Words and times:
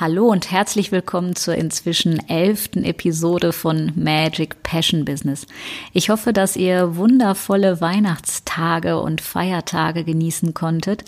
Hallo 0.00 0.28
und 0.28 0.52
herzlich 0.52 0.92
willkommen 0.92 1.34
zur 1.34 1.56
inzwischen 1.56 2.28
elften 2.28 2.84
Episode 2.84 3.52
von 3.52 3.90
Magic 3.96 4.62
Passion 4.62 5.04
Business. 5.04 5.44
Ich 5.92 6.08
hoffe, 6.08 6.32
dass 6.32 6.54
ihr 6.54 6.94
wundervolle 6.94 7.80
Weihnachtstage 7.80 9.00
und 9.00 9.20
Feiertage 9.20 10.04
genießen 10.04 10.54
konntet. 10.54 11.04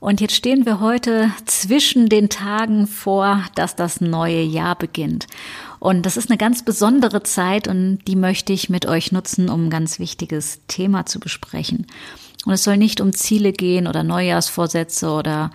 Und 0.00 0.22
jetzt 0.22 0.34
stehen 0.34 0.64
wir 0.64 0.80
heute 0.80 1.30
zwischen 1.44 2.08
den 2.08 2.30
Tagen 2.30 2.86
vor, 2.86 3.44
dass 3.54 3.76
das 3.76 4.00
neue 4.00 4.40
Jahr 4.40 4.76
beginnt. 4.76 5.26
Und 5.78 6.06
das 6.06 6.16
ist 6.16 6.30
eine 6.30 6.38
ganz 6.38 6.64
besondere 6.64 7.22
Zeit 7.22 7.68
und 7.68 7.98
die 8.06 8.16
möchte 8.16 8.54
ich 8.54 8.70
mit 8.70 8.86
euch 8.86 9.12
nutzen, 9.12 9.50
um 9.50 9.66
ein 9.66 9.70
ganz 9.70 9.98
wichtiges 9.98 10.62
Thema 10.68 11.04
zu 11.04 11.20
besprechen. 11.20 11.86
Und 12.44 12.54
es 12.54 12.64
soll 12.64 12.76
nicht 12.76 13.00
um 13.00 13.12
Ziele 13.12 13.52
gehen 13.52 13.86
oder 13.86 14.02
Neujahrsvorsätze 14.02 15.10
oder 15.10 15.50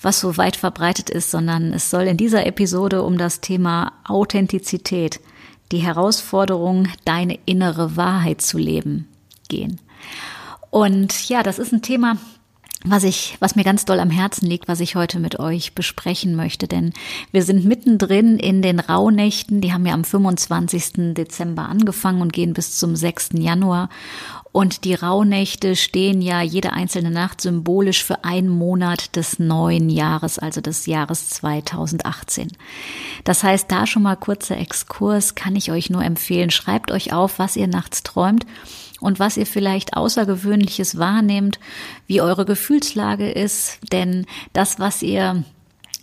was 0.00 0.20
so 0.20 0.36
weit 0.36 0.56
verbreitet 0.56 1.10
ist, 1.10 1.30
sondern 1.30 1.72
es 1.72 1.90
soll 1.90 2.02
in 2.02 2.16
dieser 2.16 2.46
Episode 2.46 3.02
um 3.02 3.18
das 3.18 3.40
Thema 3.40 3.92
Authentizität, 4.06 5.20
die 5.72 5.78
Herausforderung, 5.78 6.88
deine 7.04 7.38
innere 7.44 7.96
Wahrheit 7.96 8.40
zu 8.40 8.56
leben, 8.56 9.08
gehen. 9.48 9.80
Und 10.70 11.28
ja, 11.28 11.42
das 11.42 11.58
ist 11.58 11.72
ein 11.72 11.82
Thema, 11.82 12.18
was 12.84 13.02
ich, 13.02 13.36
was 13.40 13.56
mir 13.56 13.64
ganz 13.64 13.84
doll 13.84 13.98
am 13.98 14.10
Herzen 14.10 14.46
liegt, 14.46 14.68
was 14.68 14.78
ich 14.78 14.94
heute 14.94 15.18
mit 15.18 15.40
euch 15.40 15.74
besprechen 15.74 16.36
möchte, 16.36 16.68
denn 16.68 16.92
wir 17.32 17.42
sind 17.42 17.64
mittendrin 17.64 18.38
in 18.38 18.62
den 18.62 18.78
Rauhnächten, 18.78 19.60
die 19.60 19.72
haben 19.72 19.84
ja 19.84 19.94
am 19.94 20.04
25. 20.04 21.14
Dezember 21.14 21.68
angefangen 21.68 22.22
und 22.22 22.32
gehen 22.32 22.52
bis 22.52 22.78
zum 22.78 22.94
6. 22.94 23.30
Januar. 23.34 23.88
Und 24.52 24.84
die 24.84 24.94
Rauhnächte 24.94 25.76
stehen 25.76 26.22
ja 26.22 26.40
jede 26.40 26.72
einzelne 26.72 27.10
Nacht 27.10 27.40
symbolisch 27.40 28.02
für 28.02 28.24
einen 28.24 28.48
Monat 28.48 29.14
des 29.14 29.38
neuen 29.38 29.90
Jahres, 29.90 30.38
also 30.38 30.60
des 30.60 30.86
Jahres 30.86 31.28
2018. 31.30 32.48
Das 33.24 33.44
heißt, 33.44 33.70
da 33.70 33.86
schon 33.86 34.02
mal 34.02 34.16
kurzer 34.16 34.56
Exkurs 34.56 35.34
kann 35.34 35.54
ich 35.54 35.70
euch 35.70 35.90
nur 35.90 36.02
empfehlen. 36.02 36.50
Schreibt 36.50 36.90
euch 36.90 37.12
auf, 37.12 37.38
was 37.38 37.56
ihr 37.56 37.66
nachts 37.66 38.02
träumt 38.02 38.46
und 39.00 39.18
was 39.18 39.36
ihr 39.36 39.46
vielleicht 39.46 39.96
Außergewöhnliches 39.96 40.98
wahrnehmt, 40.98 41.60
wie 42.06 42.20
eure 42.20 42.44
Gefühlslage 42.44 43.30
ist, 43.30 43.78
denn 43.92 44.26
das, 44.52 44.80
was 44.80 45.02
ihr 45.02 45.44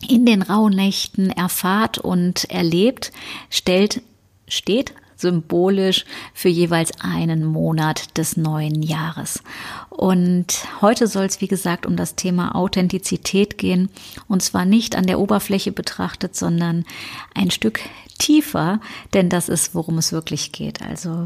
in 0.08 0.26
den 0.26 0.42
Rauhnächten 0.42 1.32
erfahrt 1.32 1.98
und 1.98 2.46
erlebt, 2.50 3.12
stellt, 3.50 4.02
steht 4.48 4.94
symbolisch 5.16 6.06
für 6.34 6.50
jeweils 6.50 6.92
einen 7.02 7.46
Monat 7.46 8.18
des 8.18 8.38
neuen 8.38 8.82
Jahres. 8.82 9.42
Und 9.90 10.66
heute 10.82 11.08
soll 11.08 11.26
es, 11.26 11.42
wie 11.42 11.48
gesagt, 11.48 11.86
um 11.86 11.96
das 11.96 12.16
Thema 12.16 12.56
Authentizität 12.56 13.58
gehen. 13.58 13.90
Und 14.28 14.44
zwar 14.44 14.66
nicht 14.66 14.96
an 14.96 15.08
der 15.08 15.20
Oberfläche 15.20 15.72
betrachtet, 15.72 16.36
sondern 16.36 16.86
ein 17.34 17.52
Stück 17.52 17.80
tiefer, 18.18 18.80
denn 19.14 19.30
das 19.30 19.50
ist, 19.50 19.76
worum 19.76 19.98
es 19.98 20.12
wirklich 20.12 20.52
geht. 20.52 20.82
Also 20.82 21.26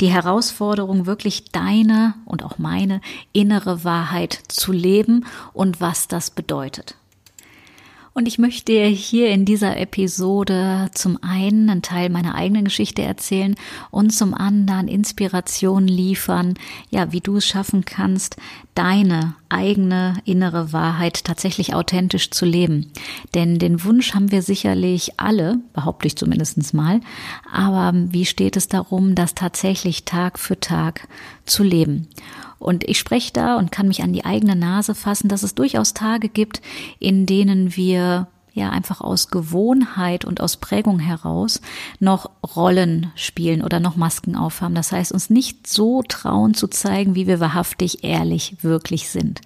die 0.00 0.08
Herausforderung, 0.08 1.06
wirklich 1.06 1.46
deine 1.46 2.14
und 2.24 2.44
auch 2.44 2.58
meine 2.58 3.00
innere 3.32 3.84
Wahrheit 3.84 4.38
zu 4.48 4.72
leben 4.72 5.26
und 5.52 5.80
was 5.80 6.08
das 6.08 6.30
bedeutet. 6.30 6.96
Und 8.18 8.26
ich 8.26 8.40
möchte 8.40 8.72
dir 8.72 8.86
hier 8.86 9.30
in 9.30 9.44
dieser 9.44 9.76
Episode 9.76 10.90
zum 10.92 11.22
einen 11.22 11.70
einen 11.70 11.82
Teil 11.82 12.10
meiner 12.10 12.34
eigenen 12.34 12.64
Geschichte 12.64 13.02
erzählen 13.02 13.54
und 13.92 14.10
zum 14.10 14.34
anderen 14.34 14.88
Inspiration 14.88 15.86
liefern, 15.86 16.54
ja, 16.90 17.12
wie 17.12 17.20
du 17.20 17.36
es 17.36 17.46
schaffen 17.46 17.84
kannst, 17.84 18.36
deine 18.74 19.36
eigene 19.48 20.16
innere 20.24 20.72
Wahrheit 20.72 21.22
tatsächlich 21.22 21.76
authentisch 21.76 22.32
zu 22.32 22.44
leben. 22.44 22.90
Denn 23.36 23.60
den 23.60 23.84
Wunsch 23.84 24.16
haben 24.16 24.32
wir 24.32 24.42
sicherlich 24.42 25.20
alle, 25.20 25.60
behaupte 25.72 26.08
ich 26.08 26.16
zumindest 26.16 26.74
mal. 26.74 26.98
Aber 27.52 27.92
wie 27.94 28.26
steht 28.26 28.56
es 28.56 28.66
darum, 28.66 29.14
das 29.14 29.36
tatsächlich 29.36 30.06
Tag 30.06 30.40
für 30.40 30.58
Tag 30.58 31.06
zu 31.44 31.62
leben? 31.62 32.08
Und 32.58 32.88
ich 32.88 32.98
spreche 32.98 33.32
da 33.32 33.56
und 33.56 33.72
kann 33.72 33.88
mich 33.88 34.02
an 34.02 34.12
die 34.12 34.24
eigene 34.24 34.56
Nase 34.56 34.94
fassen, 34.94 35.28
dass 35.28 35.42
es 35.42 35.54
durchaus 35.54 35.94
Tage 35.94 36.28
gibt, 36.28 36.60
in 36.98 37.26
denen 37.26 37.76
wir 37.76 38.26
ja 38.54 38.70
einfach 38.70 39.00
aus 39.00 39.30
Gewohnheit 39.30 40.24
und 40.24 40.40
aus 40.40 40.56
Prägung 40.56 40.98
heraus 40.98 41.60
noch 42.00 42.30
Rollen 42.56 43.12
spielen 43.14 43.62
oder 43.62 43.80
noch 43.80 43.96
Masken 43.96 44.36
aufhaben. 44.36 44.74
Das 44.74 44.92
heißt, 44.92 45.12
uns 45.12 45.30
nicht 45.30 45.66
so 45.66 46.02
trauen 46.02 46.54
zu 46.54 46.68
zeigen, 46.68 47.14
wie 47.14 47.26
wir 47.26 47.40
wahrhaftig 47.40 48.04
ehrlich 48.04 48.56
wirklich 48.62 49.08
sind. 49.08 49.40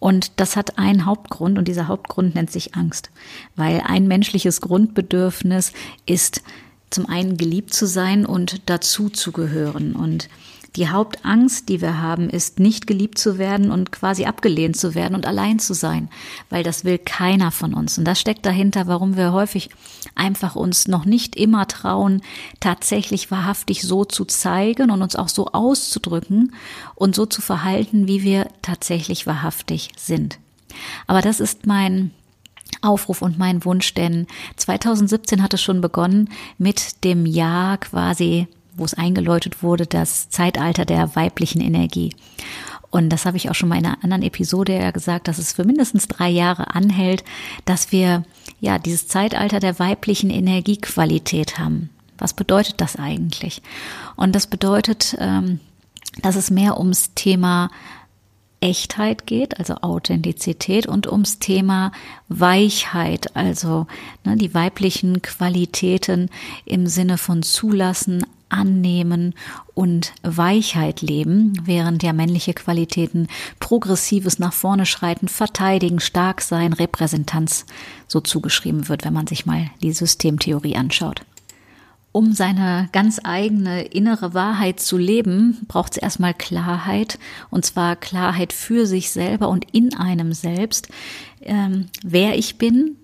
Und 0.00 0.32
das 0.36 0.54
hat 0.56 0.78
einen 0.78 1.06
Hauptgrund 1.06 1.58
und 1.58 1.66
dieser 1.66 1.88
Hauptgrund 1.88 2.36
nennt 2.36 2.52
sich 2.52 2.76
Angst, 2.76 3.10
weil 3.56 3.82
ein 3.84 4.06
menschliches 4.06 4.60
Grundbedürfnis 4.60 5.72
ist 6.06 6.42
zum 6.90 7.06
einen 7.06 7.36
geliebt 7.36 7.74
zu 7.74 7.86
sein 7.86 8.24
und 8.24 8.62
dazu 8.66 9.10
zu 9.10 9.32
gehören 9.32 9.94
und 9.94 10.28
die 10.78 10.88
Hauptangst, 10.88 11.68
die 11.68 11.80
wir 11.80 12.00
haben, 12.00 12.30
ist 12.30 12.60
nicht 12.60 12.86
geliebt 12.86 13.18
zu 13.18 13.36
werden 13.36 13.72
und 13.72 13.90
quasi 13.90 14.26
abgelehnt 14.26 14.76
zu 14.76 14.94
werden 14.94 15.16
und 15.16 15.26
allein 15.26 15.58
zu 15.58 15.74
sein, 15.74 16.08
weil 16.50 16.62
das 16.62 16.84
will 16.84 16.98
keiner 16.98 17.50
von 17.50 17.74
uns. 17.74 17.98
Und 17.98 18.04
das 18.04 18.20
steckt 18.20 18.46
dahinter, 18.46 18.86
warum 18.86 19.16
wir 19.16 19.32
häufig 19.32 19.70
einfach 20.14 20.54
uns 20.54 20.86
noch 20.86 21.04
nicht 21.04 21.34
immer 21.34 21.66
trauen, 21.66 22.22
tatsächlich 22.60 23.32
wahrhaftig 23.32 23.82
so 23.82 24.04
zu 24.04 24.24
zeigen 24.24 24.92
und 24.92 25.02
uns 25.02 25.16
auch 25.16 25.28
so 25.28 25.46
auszudrücken 25.46 26.54
und 26.94 27.16
so 27.16 27.26
zu 27.26 27.42
verhalten, 27.42 28.06
wie 28.06 28.22
wir 28.22 28.46
tatsächlich 28.62 29.26
wahrhaftig 29.26 29.90
sind. 29.96 30.38
Aber 31.08 31.22
das 31.22 31.40
ist 31.40 31.66
mein 31.66 32.12
Aufruf 32.82 33.20
und 33.20 33.36
mein 33.36 33.64
Wunsch, 33.64 33.94
denn 33.94 34.28
2017 34.54 35.42
hat 35.42 35.54
es 35.54 35.62
schon 35.62 35.80
begonnen 35.80 36.30
mit 36.56 37.02
dem 37.02 37.26
Jahr 37.26 37.78
quasi 37.78 38.46
wo 38.78 38.84
es 38.84 38.94
eingeläutet 38.94 39.62
wurde, 39.62 39.86
das 39.86 40.28
Zeitalter 40.28 40.84
der 40.84 41.14
weiblichen 41.16 41.60
Energie. 41.60 42.14
Und 42.90 43.10
das 43.10 43.26
habe 43.26 43.36
ich 43.36 43.50
auch 43.50 43.54
schon 43.54 43.68
mal 43.68 43.78
in 43.78 43.86
einer 43.86 44.02
anderen 44.02 44.22
Episode 44.22 44.74
ja 44.78 44.90
gesagt, 44.90 45.28
dass 45.28 45.38
es 45.38 45.52
für 45.52 45.64
mindestens 45.64 46.08
drei 46.08 46.28
Jahre 46.28 46.74
anhält, 46.74 47.22
dass 47.64 47.92
wir 47.92 48.24
ja 48.60 48.78
dieses 48.78 49.08
Zeitalter 49.08 49.60
der 49.60 49.78
weiblichen 49.78 50.30
Energiequalität 50.30 51.58
haben. 51.58 51.90
Was 52.16 52.32
bedeutet 52.32 52.80
das 52.80 52.96
eigentlich? 52.96 53.62
Und 54.16 54.34
das 54.34 54.46
bedeutet, 54.46 55.16
ähm, 55.18 55.60
dass 56.22 56.36
es 56.36 56.50
mehr 56.50 56.78
ums 56.78 57.14
Thema 57.14 57.70
Echtheit 58.60 59.26
geht, 59.26 59.58
also 59.58 59.76
Authentizität 59.82 60.86
und 60.86 61.06
ums 61.06 61.38
Thema 61.38 61.92
Weichheit, 62.28 63.36
also 63.36 63.86
ne, 64.24 64.36
die 64.36 64.52
weiblichen 64.52 65.22
Qualitäten 65.22 66.28
im 66.64 66.88
Sinne 66.88 67.18
von 67.18 67.44
zulassen, 67.44 68.26
annehmen 68.48 69.34
und 69.74 70.12
Weichheit 70.22 71.02
leben, 71.02 71.52
während 71.64 72.02
ja 72.02 72.12
männliche 72.12 72.54
Qualitäten 72.54 73.28
progressives 73.60 74.38
nach 74.38 74.52
vorne 74.52 74.86
schreiten, 74.86 75.28
verteidigen, 75.28 76.00
stark 76.00 76.40
sein, 76.40 76.72
Repräsentanz 76.72 77.66
so 78.06 78.20
zugeschrieben 78.20 78.88
wird, 78.88 79.04
wenn 79.04 79.12
man 79.12 79.26
sich 79.26 79.46
mal 79.46 79.70
die 79.82 79.92
Systemtheorie 79.92 80.76
anschaut. 80.76 81.22
Um 82.10 82.32
seine 82.32 82.88
ganz 82.92 83.20
eigene 83.22 83.82
innere 83.82 84.32
Wahrheit 84.32 84.80
zu 84.80 84.96
leben, 84.96 85.58
braucht 85.68 85.92
es 85.92 85.98
erstmal 85.98 86.34
Klarheit, 86.34 87.18
und 87.50 87.66
zwar 87.66 87.96
Klarheit 87.96 88.52
für 88.52 88.86
sich 88.86 89.10
selber 89.10 89.48
und 89.48 89.66
in 89.72 89.94
einem 89.94 90.32
selbst, 90.32 90.88
ähm, 91.42 91.88
wer 92.02 92.36
ich 92.36 92.56
bin, 92.56 92.96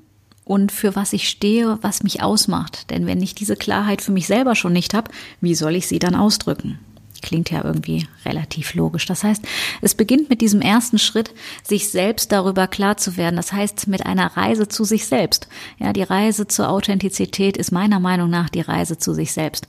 und 0.45 0.73
für 0.73 0.95
was 0.95 1.13
ich 1.13 1.29
stehe, 1.29 1.79
was 1.83 2.03
mich 2.03 2.23
ausmacht. 2.23 2.91
Denn 2.91 3.07
wenn 3.07 3.23
ich 3.23 3.35
diese 3.35 3.57
Klarheit 3.57 4.03
für 4.03 4.13
mich 4.13 4.27
selber 4.27 4.55
schon 4.55 4.73
nicht 4.73 4.95
habe, 4.95 5.11
wie 5.41 5.55
soll 5.55 5.75
ich 5.75 5.87
sie 5.87 5.99
dann 5.99 6.15
ausdrücken? 6.15 6.79
Klingt 7.23 7.51
ja 7.51 7.65
irgendwie 7.65 8.07
relativ 8.27 8.75
logisch. 8.75 9.07
Das 9.07 9.25
heißt, 9.25 9.43
es 9.81 9.95
beginnt 9.95 10.29
mit 10.29 10.43
diesem 10.43 10.61
ersten 10.61 10.99
Schritt, 10.99 11.31
sich 11.63 11.91
selbst 11.91 12.33
darüber 12.33 12.67
klar 12.67 12.99
zu 12.99 13.17
werden. 13.17 13.37
Das 13.37 13.53
heißt, 13.53 13.87
mit 13.87 14.05
einer 14.05 14.37
Reise 14.37 14.69
zu 14.69 14.85
sich 14.85 15.07
selbst. 15.07 15.49
Ja, 15.79 15.95
die 15.95 16.03
Reise 16.03 16.47
zur 16.47 16.69
Authentizität 16.69 17.57
ist 17.57 17.73
meiner 17.73 17.99
Meinung 17.99 18.29
nach 18.29 18.51
die 18.51 18.61
Reise 18.61 18.99
zu 18.99 19.15
sich 19.15 19.33
selbst. 19.33 19.69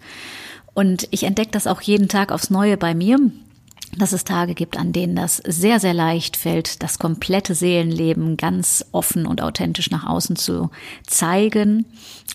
Und 0.74 1.08
ich 1.12 1.24
entdecke 1.24 1.52
das 1.52 1.68
auch 1.68 1.80
jeden 1.80 2.10
Tag 2.10 2.34
aufs 2.34 2.50
Neue 2.50 2.76
bei 2.76 2.94
mir 2.94 3.20
dass 3.98 4.12
es 4.12 4.24
Tage 4.24 4.56
gibt, 4.56 4.78
an 4.78 4.92
denen 4.92 5.16
das 5.16 5.38
sehr, 5.38 5.80
sehr 5.80 5.94
leicht 5.94 6.38
fällt, 6.38 6.84
das 6.84 7.00
komplette 7.00 7.56
Seelenleben 7.56 8.38
ganz 8.38 8.86
offen 8.92 9.26
und 9.26 9.42
authentisch 9.42 9.90
nach 9.92 10.06
außen 10.06 10.36
zu 10.36 10.70
zeigen 11.08 11.86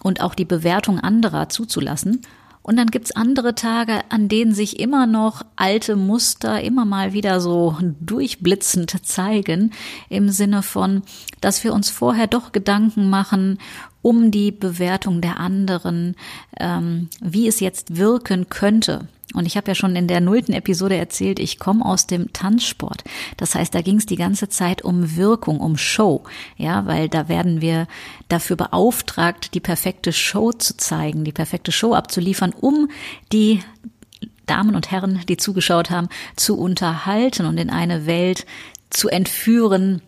und 0.03 0.21
auch 0.21 0.35
die 0.35 0.45
Bewertung 0.45 0.99
anderer 0.99 1.49
zuzulassen. 1.49 2.23
Und 2.63 2.77
dann 2.77 2.89
gibt's 2.89 3.13
andere 3.13 3.55
Tage, 3.55 4.01
an 4.11 4.29
denen 4.29 4.53
sich 4.53 4.79
immer 4.81 5.07
noch 5.07 5.43
alte 5.57 5.97
Muster 5.97 6.61
immer 6.61 6.85
mal 6.85 7.15
wieder 7.15 7.41
so 7.41 7.77
durchblitzend 8.01 9.05
zeigen, 9.05 9.73
im 10.11 10.29
Sinne 10.29 10.63
von, 10.63 11.03
dass 11.41 11.65
wir 11.65 11.73
uns 11.73 11.89
vorher 11.89 12.27
doch 12.27 12.53
Gedanken 12.53 13.09
machen 13.09 13.59
um 14.03 14.31
die 14.31 14.51
Bewertung 14.51 15.21
der 15.21 15.39
anderen, 15.39 16.17
ähm, 16.59 17.09
wie 17.21 17.49
es 17.49 17.61
jetzt 17.61 17.97
wirken 17.97 18.49
könnte. 18.49 19.09
Und 19.35 19.47
ich 19.47 19.57
habe 19.57 19.69
ja 19.69 19.75
schon 19.75 19.95
in 19.95 20.09
der 20.09 20.21
nullten 20.21 20.53
Episode 20.55 20.97
erzählt, 20.97 21.39
ich 21.39 21.59
komme 21.59 21.85
aus 21.85 22.07
dem 22.07 22.33
Tanzsport. 22.33 23.05
Das 23.37 23.55
heißt, 23.55 23.75
da 23.75 23.81
ging 23.81 23.99
es 23.99 24.07
die 24.07 24.17
ganze 24.17 24.49
Zeit 24.49 24.83
um 24.83 25.17
Wirkung, 25.17 25.61
um 25.61 25.77
Show. 25.77 26.25
Ja, 26.57 26.87
weil 26.87 27.09
da 27.09 27.29
werden 27.29 27.61
wir 27.61 27.87
dafür 28.29 28.57
beauftragt, 28.57 29.55
die 29.55 29.61
perfekte 29.61 30.13
Show 30.13 30.53
zu 30.53 30.77
zeigen, 30.77 31.23
die 31.23 31.33
perfekte 31.33 31.71
Show 31.71 31.95
abzuliefern, 31.95 32.53
um 32.53 32.89
die 33.33 33.61
Damen 34.47 34.75
und 34.75 34.91
Herren, 34.91 35.21
die 35.29 35.37
zugeschaut 35.37 35.91
haben, 35.91 36.09
zu 36.35 36.59
unterhalten 36.59 37.47
und 37.47 37.57
in 37.57 37.71
eine 37.71 38.07
Welt 38.07 38.47
zu 38.91 39.09
entführen, 39.09 40.03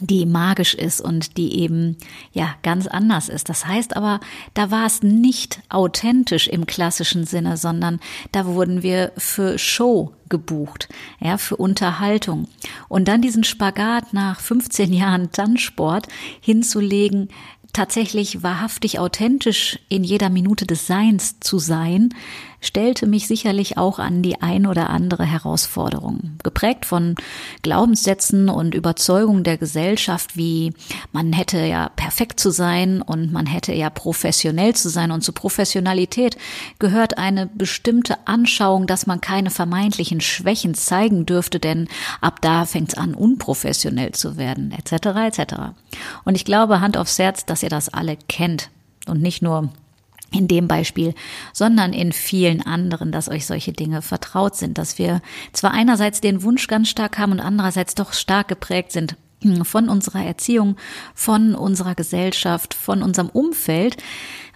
die 0.00 0.26
magisch 0.26 0.74
ist 0.74 1.00
und 1.00 1.36
die 1.36 1.60
eben 1.60 1.96
ja 2.32 2.54
ganz 2.62 2.86
anders 2.86 3.28
ist. 3.28 3.48
Das 3.48 3.66
heißt 3.66 3.96
aber, 3.96 4.20
da 4.54 4.70
war 4.70 4.86
es 4.86 5.02
nicht 5.02 5.60
authentisch 5.68 6.48
im 6.48 6.66
klassischen 6.66 7.24
Sinne, 7.24 7.56
sondern 7.56 8.00
da 8.32 8.46
wurden 8.46 8.82
wir 8.82 9.12
für 9.16 9.58
Show 9.58 10.12
gebucht, 10.28 10.88
ja, 11.20 11.36
für 11.36 11.56
Unterhaltung. 11.56 12.48
Und 12.88 13.06
dann 13.06 13.20
diesen 13.20 13.44
Spagat 13.44 14.12
nach 14.12 14.40
15 14.40 14.92
Jahren 14.94 15.30
Tanzsport 15.30 16.08
hinzulegen, 16.40 17.28
tatsächlich 17.72 18.42
wahrhaftig 18.42 18.98
authentisch 18.98 19.78
in 19.88 20.04
jeder 20.04 20.30
Minute 20.30 20.66
des 20.66 20.86
Seins 20.86 21.40
zu 21.40 21.58
sein, 21.58 22.14
stellte 22.62 23.06
mich 23.06 23.26
sicherlich 23.26 23.76
auch 23.76 23.98
an 23.98 24.22
die 24.22 24.40
ein 24.40 24.66
oder 24.66 24.88
andere 24.88 25.24
Herausforderung. 25.24 26.38
Geprägt 26.42 26.86
von 26.86 27.16
Glaubenssätzen 27.62 28.48
und 28.48 28.74
Überzeugungen 28.74 29.44
der 29.44 29.58
Gesellschaft, 29.58 30.36
wie 30.36 30.72
man 31.10 31.32
hätte 31.32 31.58
ja 31.58 31.90
perfekt 31.90 32.40
zu 32.40 32.50
sein 32.50 33.02
und 33.02 33.32
man 33.32 33.46
hätte 33.46 33.74
ja 33.74 33.90
professionell 33.90 34.74
zu 34.74 34.88
sein. 34.88 35.10
Und 35.10 35.22
zu 35.22 35.32
Professionalität 35.32 36.38
gehört 36.78 37.18
eine 37.18 37.46
bestimmte 37.46 38.16
Anschauung, 38.26 38.86
dass 38.86 39.06
man 39.06 39.20
keine 39.20 39.50
vermeintlichen 39.50 40.20
Schwächen 40.20 40.74
zeigen 40.74 41.26
dürfte, 41.26 41.58
denn 41.58 41.88
ab 42.20 42.40
da 42.40 42.64
fängt 42.64 42.90
es 42.90 42.98
an, 42.98 43.14
unprofessionell 43.14 44.12
zu 44.12 44.36
werden, 44.36 44.70
etc. 44.72 45.38
etc. 45.38 45.54
Und 46.24 46.36
ich 46.36 46.44
glaube, 46.44 46.80
Hand 46.80 46.96
aufs 46.96 47.18
Herz, 47.18 47.44
dass 47.44 47.64
ihr 47.64 47.70
das 47.70 47.88
alle 47.88 48.16
kennt 48.28 48.70
und 49.08 49.20
nicht 49.20 49.42
nur 49.42 49.70
in 50.32 50.48
dem 50.48 50.68
Beispiel, 50.68 51.14
sondern 51.52 51.92
in 51.92 52.12
vielen 52.12 52.62
anderen, 52.62 53.12
dass 53.12 53.28
euch 53.28 53.46
solche 53.46 53.72
Dinge 53.72 54.02
vertraut 54.02 54.56
sind, 54.56 54.78
dass 54.78 54.98
wir 54.98 55.20
zwar 55.52 55.72
einerseits 55.72 56.20
den 56.20 56.42
Wunsch 56.42 56.66
ganz 56.66 56.88
stark 56.88 57.18
haben 57.18 57.32
und 57.32 57.40
andererseits 57.40 57.94
doch 57.94 58.12
stark 58.12 58.48
geprägt 58.48 58.92
sind 58.92 59.16
von 59.64 59.88
unserer 59.88 60.24
Erziehung, 60.24 60.76
von 61.14 61.54
unserer 61.54 61.94
Gesellschaft, 61.94 62.74
von 62.74 63.02
unserem 63.02 63.28
Umfeld, 63.28 63.96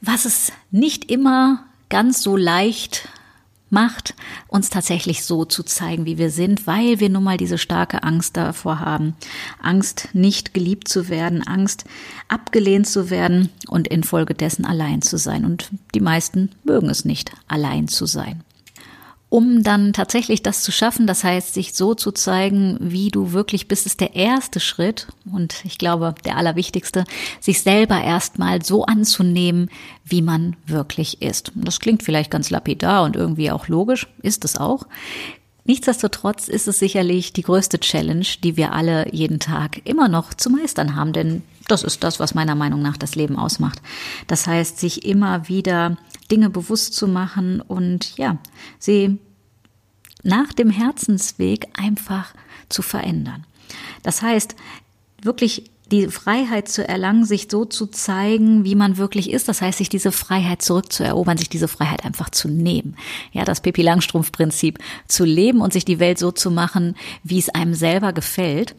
was 0.00 0.24
es 0.24 0.52
nicht 0.70 1.10
immer 1.10 1.64
ganz 1.88 2.22
so 2.22 2.36
leicht 2.36 3.08
macht, 3.70 4.14
uns 4.48 4.70
tatsächlich 4.70 5.24
so 5.24 5.44
zu 5.44 5.62
zeigen, 5.62 6.06
wie 6.06 6.18
wir 6.18 6.30
sind, 6.30 6.66
weil 6.66 7.00
wir 7.00 7.08
nun 7.08 7.24
mal 7.24 7.36
diese 7.36 7.58
starke 7.58 8.02
Angst 8.02 8.36
davor 8.36 8.80
haben. 8.80 9.16
Angst, 9.60 10.08
nicht 10.12 10.54
geliebt 10.54 10.88
zu 10.88 11.08
werden, 11.08 11.46
Angst, 11.46 11.84
abgelehnt 12.28 12.86
zu 12.86 13.10
werden 13.10 13.50
und 13.68 13.88
infolgedessen 13.88 14.64
allein 14.64 15.02
zu 15.02 15.18
sein. 15.18 15.44
Und 15.44 15.70
die 15.94 16.00
meisten 16.00 16.50
mögen 16.64 16.88
es 16.88 17.04
nicht, 17.04 17.32
allein 17.48 17.88
zu 17.88 18.06
sein 18.06 18.42
um 19.28 19.62
dann 19.62 19.92
tatsächlich 19.92 20.42
das 20.42 20.62
zu 20.62 20.70
schaffen, 20.70 21.06
das 21.06 21.24
heißt, 21.24 21.54
sich 21.54 21.74
so 21.74 21.94
zu 21.94 22.12
zeigen, 22.12 22.78
wie 22.80 23.10
du 23.10 23.32
wirklich 23.32 23.66
bist, 23.66 23.84
ist 23.84 24.00
der 24.00 24.14
erste 24.14 24.60
Schritt 24.60 25.08
und 25.30 25.64
ich 25.64 25.78
glaube, 25.78 26.14
der 26.24 26.36
allerwichtigste, 26.36 27.04
sich 27.40 27.60
selber 27.62 28.00
erstmal 28.00 28.64
so 28.64 28.84
anzunehmen, 28.84 29.68
wie 30.04 30.22
man 30.22 30.56
wirklich 30.66 31.22
ist. 31.22 31.50
Das 31.56 31.80
klingt 31.80 32.04
vielleicht 32.04 32.30
ganz 32.30 32.50
lapidar 32.50 33.02
und 33.02 33.16
irgendwie 33.16 33.50
auch 33.50 33.66
logisch, 33.66 34.06
ist 34.22 34.44
es 34.44 34.56
auch. 34.56 34.86
Nichtsdestotrotz 35.64 36.46
ist 36.46 36.68
es 36.68 36.78
sicherlich 36.78 37.32
die 37.32 37.42
größte 37.42 37.80
Challenge, 37.80 38.26
die 38.44 38.56
wir 38.56 38.72
alle 38.72 39.12
jeden 39.12 39.40
Tag 39.40 39.80
immer 39.84 40.08
noch 40.08 40.32
zu 40.34 40.48
meistern 40.48 40.94
haben, 40.94 41.12
denn 41.12 41.42
das 41.66 41.82
ist 41.82 42.04
das, 42.04 42.20
was 42.20 42.34
meiner 42.34 42.54
Meinung 42.54 42.80
nach 42.80 42.96
das 42.96 43.16
Leben 43.16 43.36
ausmacht. 43.36 43.82
Das 44.28 44.46
heißt, 44.46 44.78
sich 44.78 45.04
immer 45.04 45.48
wieder 45.48 45.96
Dinge 46.28 46.50
bewusst 46.50 46.94
zu 46.94 47.08
machen 47.08 47.60
und 47.60 48.16
ja, 48.16 48.38
sie 48.78 49.18
nach 50.22 50.52
dem 50.52 50.70
Herzensweg 50.70 51.66
einfach 51.74 52.34
zu 52.68 52.82
verändern. 52.82 53.46
Das 54.02 54.22
heißt, 54.22 54.56
wirklich 55.22 55.70
die 55.92 56.08
Freiheit 56.08 56.68
zu 56.68 56.86
erlangen, 56.86 57.24
sich 57.24 57.46
so 57.48 57.64
zu 57.64 57.86
zeigen, 57.86 58.64
wie 58.64 58.74
man 58.74 58.96
wirklich 58.96 59.30
ist. 59.30 59.48
Das 59.48 59.62
heißt, 59.62 59.78
sich 59.78 59.88
diese 59.88 60.10
Freiheit 60.10 60.62
zurückzuerobern, 60.62 61.38
sich 61.38 61.48
diese 61.48 61.68
Freiheit 61.68 62.04
einfach 62.04 62.30
zu 62.30 62.48
nehmen. 62.48 62.96
Ja, 63.32 63.44
das 63.44 63.60
Pippi 63.60 63.82
Langstrumpf 63.82 64.32
Prinzip 64.32 64.80
zu 65.06 65.24
leben 65.24 65.60
und 65.60 65.72
sich 65.72 65.84
die 65.84 66.00
Welt 66.00 66.18
so 66.18 66.32
zu 66.32 66.50
machen, 66.50 66.96
wie 67.22 67.38
es 67.38 67.50
einem 67.50 67.74
selber 67.74 68.12
gefällt 68.12 68.74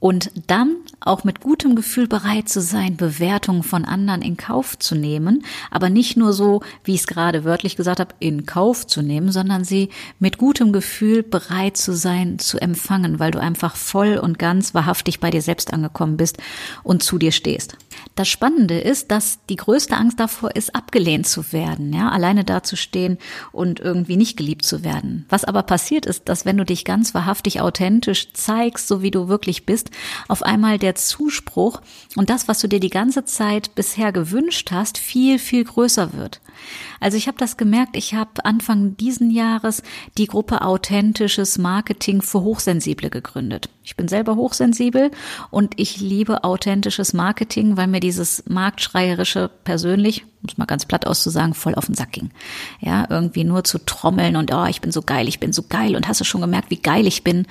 und 0.00 0.30
dann 0.46 0.76
auch 1.00 1.24
mit 1.24 1.40
gutem 1.40 1.74
Gefühl 1.74 2.06
bereit 2.06 2.48
zu 2.48 2.60
sein, 2.60 2.96
Bewertungen 2.96 3.62
von 3.62 3.84
anderen 3.84 4.22
in 4.22 4.36
Kauf 4.36 4.78
zu 4.78 4.94
nehmen, 4.94 5.44
aber 5.70 5.90
nicht 5.90 6.16
nur 6.16 6.32
so, 6.32 6.62
wie 6.84 6.94
ich 6.94 7.00
es 7.00 7.06
gerade 7.06 7.44
wörtlich 7.44 7.76
gesagt 7.76 7.98
habe, 8.00 8.14
in 8.20 8.46
Kauf 8.46 8.86
zu 8.86 9.02
nehmen, 9.02 9.32
sondern 9.32 9.64
sie 9.64 9.88
mit 10.18 10.38
gutem 10.38 10.72
Gefühl 10.72 11.22
bereit 11.22 11.76
zu 11.76 11.94
sein, 11.94 12.38
zu 12.38 12.58
empfangen, 12.58 13.18
weil 13.18 13.32
du 13.32 13.40
einfach 13.40 13.76
voll 13.76 14.18
und 14.18 14.38
ganz 14.38 14.74
wahrhaftig 14.74 15.20
bei 15.20 15.30
dir 15.30 15.42
selbst 15.42 15.72
angekommen 15.72 16.16
bist 16.16 16.38
und 16.84 17.02
zu 17.02 17.18
dir 17.18 17.32
stehst. 17.32 17.76
Das 18.14 18.28
Spannende 18.28 18.78
ist, 18.78 19.10
dass 19.10 19.38
die 19.48 19.56
größte 19.56 19.96
Angst 19.96 20.18
davor 20.20 20.54
ist, 20.56 20.74
abgelehnt 20.74 21.26
zu 21.26 21.52
werden, 21.52 21.92
ja, 21.92 22.10
alleine 22.10 22.44
dazustehen 22.44 23.18
und 23.52 23.80
irgendwie 23.80 24.16
nicht 24.16 24.36
geliebt 24.36 24.64
zu 24.64 24.84
werden. 24.84 25.26
Was 25.28 25.44
aber 25.44 25.62
passiert 25.62 26.06
ist, 26.06 26.28
dass 26.28 26.44
wenn 26.44 26.56
du 26.56 26.64
dich 26.64 26.84
ganz 26.84 27.14
wahrhaftig 27.14 27.60
authentisch 27.60 28.32
zeigst, 28.32 28.88
so 28.88 29.02
wie 29.02 29.10
du 29.10 29.28
wirklich 29.28 29.66
bist, 29.66 29.90
auf 30.28 30.42
einmal 30.42 30.78
der 30.78 30.94
Zuspruch 30.94 31.80
und 32.16 32.30
das, 32.30 32.48
was 32.48 32.60
du 32.60 32.68
dir 32.68 32.80
die 32.80 32.90
ganze 32.90 33.24
Zeit 33.24 33.74
bisher 33.74 34.12
gewünscht 34.12 34.70
hast, 34.72 34.98
viel, 34.98 35.38
viel 35.38 35.64
größer 35.64 36.12
wird. 36.12 36.40
Also 37.00 37.16
ich 37.16 37.28
habe 37.28 37.38
das 37.38 37.56
gemerkt, 37.56 37.96
ich 37.96 38.14
habe 38.14 38.44
Anfang 38.44 38.96
diesen 38.96 39.30
Jahres 39.30 39.82
die 40.16 40.26
Gruppe 40.26 40.62
Authentisches 40.62 41.58
Marketing 41.58 42.22
für 42.22 42.42
Hochsensible 42.42 43.10
gegründet. 43.10 43.70
Ich 43.84 43.96
bin 43.96 44.08
selber 44.08 44.36
hochsensibel 44.36 45.10
und 45.50 45.74
ich 45.76 46.00
liebe 46.00 46.44
authentisches 46.44 47.12
Marketing, 47.14 47.76
weil 47.76 47.86
mir 47.86 48.00
dieses 48.00 48.44
marktschreierische 48.48 49.50
persönlich, 49.64 50.24
um 50.42 50.48
es 50.48 50.56
mal 50.56 50.66
ganz 50.66 50.84
platt 50.84 51.06
auszusagen, 51.06 51.54
voll 51.54 51.74
auf 51.74 51.86
den 51.86 51.94
Sack 51.94 52.12
ging. 52.12 52.30
Ja, 52.80 53.06
irgendwie 53.10 53.44
nur 53.44 53.64
zu 53.64 53.78
trommeln 53.78 54.36
und 54.36 54.52
oh, 54.52 54.66
ich 54.66 54.80
bin 54.80 54.92
so 54.92 55.02
geil, 55.02 55.28
ich 55.28 55.40
bin 55.40 55.52
so 55.52 55.62
geil 55.62 55.96
und 55.96 56.06
hast 56.06 56.20
du 56.20 56.24
schon 56.24 56.40
gemerkt, 56.40 56.70
wie 56.70 56.80
geil 56.80 57.06
ich 57.06 57.24
bin? 57.24 57.46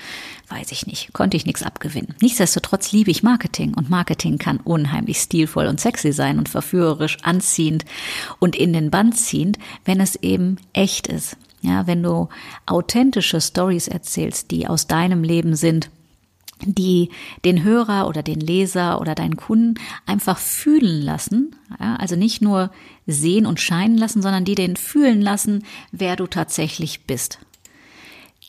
Weiß 0.50 0.72
ich 0.72 0.88
nicht, 0.88 1.12
konnte 1.13 1.36
ich 1.36 1.46
nichts 1.46 1.63
abgewinnen. 1.63 2.15
Nichtsdestotrotz 2.22 2.91
liebe 2.91 3.12
ich 3.12 3.24
Marketing 3.24 3.74
und 3.74 3.89
Marketing 3.89 4.38
kann 4.38 4.58
unheimlich 4.58 5.20
stilvoll 5.20 5.67
und 5.67 5.82
sexy 5.82 6.13
sein 6.13 6.38
und 6.38 6.48
verführerisch 6.48 7.17
anziehend 7.24 7.84
und 8.39 8.56
in 8.56 8.72
den 8.72 8.89
Band 8.89 9.17
ziehend, 9.17 9.58
wenn 9.84 10.00
es 10.00 10.15
eben 10.15 10.58
echt 10.74 11.08
ist. 11.08 11.36
Ja, 11.62 11.88
wenn 11.88 12.03
du 12.03 12.29
authentische 12.65 13.41
Stories 13.41 13.88
erzählst, 13.88 14.51
die 14.51 14.67
aus 14.67 14.88
deinem 14.88 15.24
Leben 15.24 15.56
sind, 15.56 15.89
die 16.65 17.09
den 17.45 17.63
Hörer 17.63 18.07
oder 18.07 18.23
den 18.23 18.39
Leser 18.39 18.99
oder 19.01 19.15
deinen 19.15 19.37
Kunden 19.37 19.75
einfach 20.05 20.37
fühlen 20.37 21.01
lassen, 21.01 21.55
ja, 21.79 21.95
also 21.97 22.15
nicht 22.15 22.41
nur 22.41 22.71
sehen 23.05 23.45
und 23.45 23.59
scheinen 23.59 23.97
lassen, 23.97 24.21
sondern 24.21 24.45
die 24.45 24.55
den 24.55 24.75
fühlen 24.75 25.21
lassen, 25.21 25.63
wer 25.91 26.15
du 26.15 26.27
tatsächlich 26.27 27.05
bist. 27.05 27.39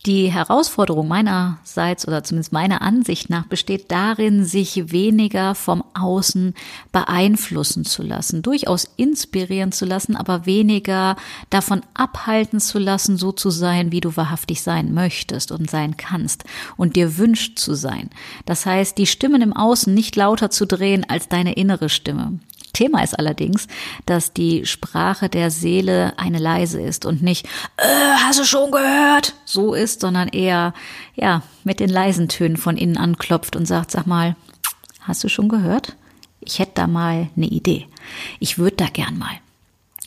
Die 0.06 0.30
Herausforderung 0.30 1.08
meinerseits 1.08 2.06
oder 2.06 2.22
zumindest 2.22 2.52
meiner 2.52 2.82
Ansicht 2.82 3.30
nach 3.30 3.46
besteht 3.46 3.90
darin, 3.90 4.44
sich 4.44 4.92
weniger 4.92 5.56
vom 5.56 5.82
Außen 5.92 6.54
beeinflussen 6.92 7.84
zu 7.84 8.04
lassen, 8.04 8.42
durchaus 8.42 8.88
inspirieren 8.96 9.72
zu 9.72 9.84
lassen, 9.84 10.14
aber 10.14 10.46
weniger 10.46 11.16
davon 11.50 11.82
abhalten 11.94 12.60
zu 12.60 12.78
lassen, 12.78 13.16
so 13.16 13.32
zu 13.32 13.50
sein, 13.50 13.90
wie 13.90 14.00
du 14.00 14.16
wahrhaftig 14.16 14.62
sein 14.62 14.94
möchtest 14.94 15.50
und 15.50 15.68
sein 15.68 15.96
kannst 15.96 16.44
und 16.76 16.94
dir 16.94 17.18
wünscht 17.18 17.58
zu 17.58 17.74
sein. 17.74 18.08
Das 18.46 18.66
heißt, 18.66 18.96
die 18.98 19.06
Stimmen 19.06 19.42
im 19.42 19.52
Außen 19.52 19.92
nicht 19.92 20.14
lauter 20.14 20.48
zu 20.50 20.64
drehen 20.64 21.04
als 21.08 21.28
deine 21.28 21.54
innere 21.54 21.88
Stimme 21.88 22.38
Thema 22.78 23.02
ist 23.02 23.18
allerdings, 23.18 23.66
dass 24.06 24.32
die 24.32 24.64
Sprache 24.64 25.28
der 25.28 25.50
Seele 25.50 26.16
eine 26.16 26.38
leise 26.38 26.80
ist 26.80 27.06
und 27.06 27.22
nicht, 27.22 27.46
äh, 27.76 27.82
hast 28.24 28.38
du 28.38 28.44
schon 28.44 28.70
gehört, 28.70 29.34
so 29.44 29.74
ist, 29.74 30.00
sondern 30.00 30.28
eher, 30.28 30.72
ja, 31.16 31.42
mit 31.64 31.80
den 31.80 31.90
leisen 31.90 32.28
Tönen 32.28 32.56
von 32.56 32.76
innen 32.76 32.96
anklopft 32.96 33.56
und 33.56 33.66
sagt, 33.66 33.90
sag 33.90 34.06
mal, 34.06 34.36
hast 35.00 35.24
du 35.24 35.28
schon 35.28 35.48
gehört? 35.48 35.96
Ich 36.40 36.60
hätte 36.60 36.72
da 36.74 36.86
mal 36.86 37.28
eine 37.36 37.46
Idee. 37.46 37.88
Ich 38.38 38.58
würde 38.58 38.76
da 38.76 38.86
gern 38.86 39.18
mal. 39.18 39.40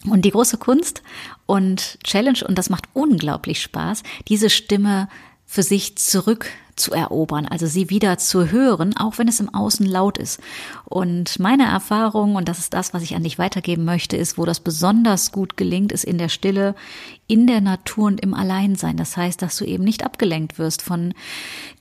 Und 0.05 0.23
die 0.23 0.31
große 0.31 0.57
Kunst 0.57 1.03
und 1.45 1.99
Challenge, 2.05 2.39
und 2.47 2.57
das 2.57 2.69
macht 2.69 2.85
unglaublich 2.93 3.61
Spaß, 3.61 4.03
diese 4.29 4.49
Stimme 4.49 5.09
für 5.45 5.61
sich 5.61 5.97
zurück 5.97 6.47
zu 6.81 6.91
erobern, 6.91 7.45
also 7.45 7.67
sie 7.67 7.89
wieder 7.89 8.17
zu 8.17 8.51
hören, 8.51 8.95
auch 8.97 9.17
wenn 9.17 9.27
es 9.27 9.39
im 9.39 9.53
Außen 9.53 9.85
laut 9.85 10.17
ist. 10.17 10.39
Und 10.85 11.39
meine 11.39 11.63
Erfahrung, 11.63 12.35
und 12.35 12.49
das 12.49 12.59
ist 12.59 12.73
das, 12.73 12.93
was 12.93 13.03
ich 13.03 13.15
an 13.15 13.23
dich 13.23 13.39
weitergeben 13.39 13.85
möchte, 13.85 14.17
ist, 14.17 14.37
wo 14.37 14.45
das 14.45 14.59
besonders 14.59 15.31
gut 15.31 15.55
gelingt, 15.55 15.91
ist 15.91 16.03
in 16.03 16.17
der 16.17 16.29
Stille, 16.29 16.75
in 17.27 17.47
der 17.47 17.61
Natur 17.61 18.07
und 18.07 18.21
im 18.21 18.33
Alleinsein. 18.33 18.97
Das 18.97 19.15
heißt, 19.15 19.41
dass 19.41 19.57
du 19.57 19.65
eben 19.65 19.83
nicht 19.83 20.03
abgelenkt 20.03 20.59
wirst 20.59 20.81
von 20.81 21.13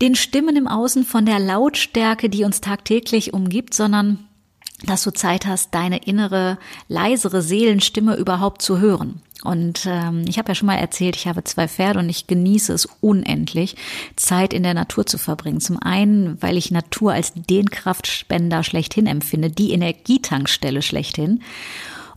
den 0.01 0.15
Stimmen 0.15 0.57
im 0.57 0.69
Außen, 0.69 1.05
von 1.05 1.27
der 1.27 1.41
Lautstärke, 1.41 2.29
die 2.29 2.45
uns 2.45 2.61
tagtäglich 2.61 3.33
umgibt, 3.33 3.75
sondern 3.75 4.27
dass 4.87 5.03
du 5.03 5.11
Zeit 5.11 5.47
hast, 5.47 5.75
deine 5.75 6.05
innere, 6.05 6.59
leisere 6.89 7.43
Seelenstimme 7.43 8.17
überhaupt 8.17 8.63
zu 8.63 8.79
hören. 8.79 9.23
Und 9.43 9.87
ähm, 9.87 10.25
ich 10.29 10.39
habe 10.39 10.49
ja 10.49 10.55
schon 10.55 10.67
mal 10.67 10.77
erzählt, 10.77 11.17
ich 11.17 11.27
habe 11.27 11.45
zwei 11.45 11.67
Pferde 11.67 11.99
und 11.99 12.09
ich 12.09 12.27
genieße 12.27 12.73
es 12.73 12.87
unendlich, 13.01 13.77
Zeit 14.17 14.53
in 14.53 14.63
der 14.63 14.75
Natur 14.75 15.07
zu 15.07 15.19
verbringen. 15.19 15.61
Zum 15.61 15.79
einen, 15.83 16.41
weil 16.43 16.57
ich 16.57 16.71
Natur 16.71 17.13
als 17.13 17.33
den 17.35 17.71
Kraftspender 17.71 18.63
schlechthin 18.63 19.07
empfinde, 19.07 19.51
die 19.51 19.73
Energietankstelle 19.73 20.83
schlechthin 20.83 21.43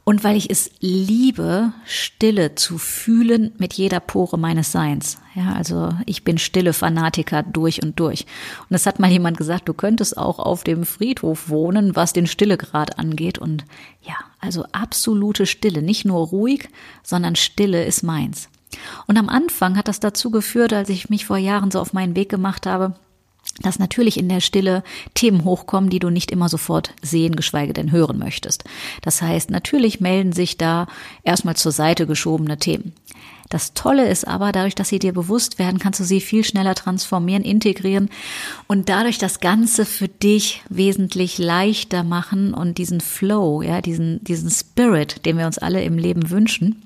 und 0.06 0.24
weil 0.24 0.36
ich 0.36 0.50
es 0.50 0.70
liebe, 0.82 1.72
Stille 1.86 2.56
zu 2.56 2.78
fühlen 2.78 3.54
mit 3.58 3.74
jeder 3.74 4.02
Pore 4.02 4.38
meines 4.38 4.72
Seins. 4.72 5.20
Ja, 5.34 5.54
also 5.54 5.94
ich 6.06 6.24
bin 6.24 6.38
stille 6.38 6.74
Fanatiker 6.74 7.42
durch 7.42 7.82
und 7.82 8.00
durch. 8.00 8.26
Und 8.70 8.76
es 8.76 8.86
hat 8.86 9.00
mal 9.00 9.10
jemand 9.10 9.38
gesagt, 9.38 9.70
du 9.70 9.74
könntest 9.74 10.18
auch 10.18 10.40
auf 10.40 10.64
dem 10.66 10.86
Friedhof 10.86 11.50
wohnen, 11.50 11.96
was 11.96 12.12
den 12.12 12.28
Stillegrad 12.28 13.00
angeht. 13.00 13.38
Und 13.38 13.64
ja, 14.02 14.16
also 14.42 14.66
absolute 14.74 15.46
Stille, 15.46 15.82
nicht 15.82 16.04
nur 16.04 16.28
ruhig, 16.28 16.68
sondern 17.02 17.38
Stille 17.38 17.86
ist 17.86 18.04
meins. 18.04 18.50
Und 19.08 19.18
am 19.18 19.30
Anfang 19.30 19.78
hat 19.78 19.88
das 19.88 20.00
dazu 20.02 20.32
geführt, 20.32 20.74
als 20.74 20.90
ich 20.90 21.10
mich 21.10 21.26
vor 21.26 21.38
Jahren 21.38 21.72
so 21.72 21.80
auf 21.80 21.94
meinen 21.94 22.16
Weg 22.16 22.30
gemacht 22.30 22.66
habe, 22.66 22.96
dass 23.62 23.80
natürlich 23.80 24.18
in 24.18 24.30
der 24.30 24.42
Stille 24.42 24.84
Themen 25.14 25.44
hochkommen, 25.44 25.90
die 25.90 26.00
du 26.00 26.10
nicht 26.10 26.32
immer 26.32 26.50
sofort 26.50 26.94
sehen, 27.02 27.36
geschweige 27.36 27.74
denn 27.74 27.92
hören 27.92 28.18
möchtest. 28.18 28.64
Das 29.02 29.22
heißt, 29.22 29.52
natürlich 29.52 30.02
melden 30.02 30.34
sich 30.34 30.58
da 30.58 30.88
erstmal 31.24 31.56
zur 31.56 31.72
Seite 31.72 32.08
geschobene 32.08 32.58
Themen. 32.58 32.94
Das 33.50 33.76
Tolle 33.76 34.10
ist 34.10 34.28
aber, 34.28 34.52
dadurch, 34.52 34.74
dass 34.74 34.90
sie 34.90 34.98
dir 34.98 35.14
bewusst 35.14 35.60
werden, 35.60 35.78
kannst 35.78 36.00
du 36.00 36.04
sie 36.04 36.22
viel 36.22 36.44
schneller 36.44 36.74
transformieren, 36.74 37.44
integrieren 37.44 38.10
und 38.68 38.90
dadurch 38.90 39.20
das 39.20 39.42
Ganze 39.42 39.86
für 39.86 40.08
dich 40.08 40.64
wesentlich 40.70 41.38
leichter 41.38 42.04
machen 42.04 42.56
und 42.56 42.80
diesen 42.80 43.02
Flow, 43.02 43.62
ja, 43.62 43.82
diesen, 43.82 44.24
diesen 44.24 44.50
Spirit, 44.50 45.26
den 45.26 45.38
wir 45.38 45.46
uns 45.46 45.60
alle 45.60 45.84
im 45.84 46.00
Leben 46.00 46.32
wünschen, 46.32 46.84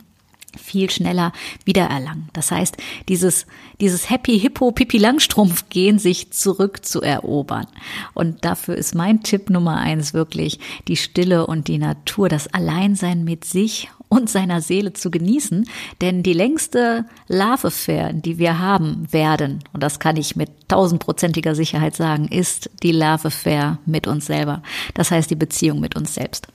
viel 0.57 0.89
schneller 0.89 1.31
wiedererlangen. 1.65 2.29
Das 2.33 2.51
heißt, 2.51 2.77
dieses, 3.09 3.45
dieses 3.79 4.09
Happy 4.09 4.39
Hippo 4.39 4.71
Pipi 4.71 4.97
Langstrumpf 4.97 5.69
gehen 5.69 5.99
sich 5.99 6.31
zurück 6.31 6.85
zu 6.85 7.01
erobern. 7.01 7.67
Und 8.13 8.45
dafür 8.45 8.75
ist 8.75 8.95
mein 8.95 9.23
Tipp 9.23 9.49
Nummer 9.49 9.77
eins 9.77 10.13
wirklich 10.13 10.59
die 10.87 10.97
Stille 10.97 11.47
und 11.47 11.67
die 11.67 11.77
Natur, 11.77 12.29
das 12.29 12.53
Alleinsein 12.53 13.23
mit 13.23 13.45
sich 13.45 13.89
und 14.09 14.29
seiner 14.29 14.61
Seele 14.61 14.93
zu 14.93 15.11
genießen. 15.11 15.67
Denn 16.01 16.23
die 16.23 16.33
längste 16.33 17.05
Love-Affair, 17.27 18.13
die 18.13 18.37
wir 18.37 18.59
haben 18.59 19.07
werden, 19.11 19.63
und 19.73 19.83
das 19.83 19.99
kann 19.99 20.17
ich 20.17 20.35
mit 20.35 20.49
tausendprozentiger 20.67 21.55
Sicherheit 21.55 21.95
sagen, 21.95 22.27
ist 22.27 22.69
die 22.83 22.91
Love-Affair 22.91 23.79
mit 23.85 24.07
uns 24.07 24.25
selber. 24.25 24.61
Das 24.93 25.11
heißt 25.11 25.29
die 25.29 25.35
Beziehung 25.35 25.79
mit 25.79 25.95
uns 25.95 26.15
selbst. 26.15 26.47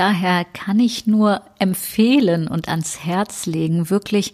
Daher 0.00 0.46
kann 0.46 0.80
ich 0.80 1.06
nur 1.06 1.42
empfehlen 1.58 2.48
und 2.48 2.70
ans 2.70 3.04
Herz 3.04 3.44
legen, 3.44 3.90
wirklich 3.90 4.32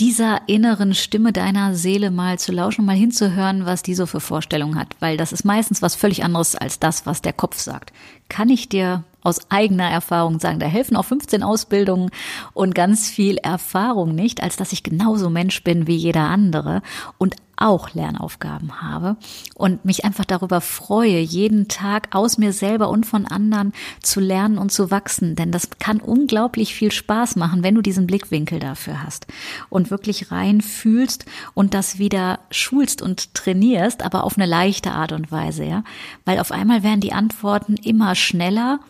dieser 0.00 0.40
inneren 0.48 0.92
Stimme 0.92 1.32
deiner 1.32 1.76
Seele 1.76 2.10
mal 2.10 2.40
zu 2.40 2.50
lauschen, 2.50 2.84
mal 2.84 2.96
hinzuhören, 2.96 3.64
was 3.64 3.84
die 3.84 3.94
so 3.94 4.06
für 4.06 4.18
Vorstellungen 4.18 4.76
hat, 4.76 4.96
weil 4.98 5.16
das 5.16 5.30
ist 5.30 5.44
meistens 5.44 5.82
was 5.82 5.94
völlig 5.94 6.24
anderes 6.24 6.56
als 6.56 6.80
das, 6.80 7.06
was 7.06 7.22
der 7.22 7.32
Kopf 7.32 7.60
sagt. 7.60 7.92
Kann 8.28 8.48
ich 8.48 8.68
dir 8.68 9.04
aus 9.22 9.50
eigener 9.50 9.90
Erfahrung 9.90 10.38
sagen, 10.38 10.60
da 10.60 10.66
helfen 10.66 10.96
auch 10.96 11.04
15 11.04 11.42
Ausbildungen 11.42 12.10
und 12.54 12.74
ganz 12.74 13.08
viel 13.08 13.36
Erfahrung 13.36 14.14
nicht, 14.14 14.42
als 14.42 14.56
dass 14.56 14.72
ich 14.72 14.82
genauso 14.82 15.28
Mensch 15.28 15.62
bin 15.64 15.86
wie 15.86 15.96
jeder 15.96 16.22
andere 16.22 16.82
und 17.18 17.36
auch 17.58 17.92
Lernaufgaben 17.92 18.80
habe 18.80 19.16
und 19.54 19.84
mich 19.84 20.04
einfach 20.04 20.24
darüber 20.24 20.60
freue, 20.60 21.18
jeden 21.18 21.68
Tag 21.68 22.14
aus 22.14 22.38
mir 22.38 22.52
selber 22.52 22.88
und 22.88 23.04
von 23.04 23.26
anderen 23.26 23.72
zu 24.02 24.20
lernen 24.20 24.58
und 24.58 24.70
zu 24.70 24.90
wachsen. 24.90 25.34
Denn 25.34 25.50
das 25.50 25.70
kann 25.78 26.00
unglaublich 26.00 26.74
viel 26.74 26.92
Spaß 26.92 27.36
machen, 27.36 27.62
wenn 27.62 27.74
du 27.74 27.82
diesen 27.82 28.06
Blickwinkel 28.06 28.60
dafür 28.60 29.02
hast 29.02 29.26
und 29.68 29.90
wirklich 29.90 30.30
rein 30.30 30.60
fühlst 30.60 31.26
und 31.54 31.74
das 31.74 31.98
wieder 31.98 32.38
schulst 32.50 33.02
und 33.02 33.34
trainierst, 33.34 34.02
aber 34.02 34.24
auf 34.24 34.36
eine 34.36 34.46
leichte 34.46 34.92
Art 34.92 35.12
und 35.12 35.32
Weise, 35.32 35.64
ja. 35.64 35.82
Weil 36.24 36.38
auf 36.38 36.52
einmal 36.52 36.82
werden 36.82 37.00
die 37.00 37.12
Antworten 37.12 37.74
immer 37.74 38.14
schneller 38.18 38.80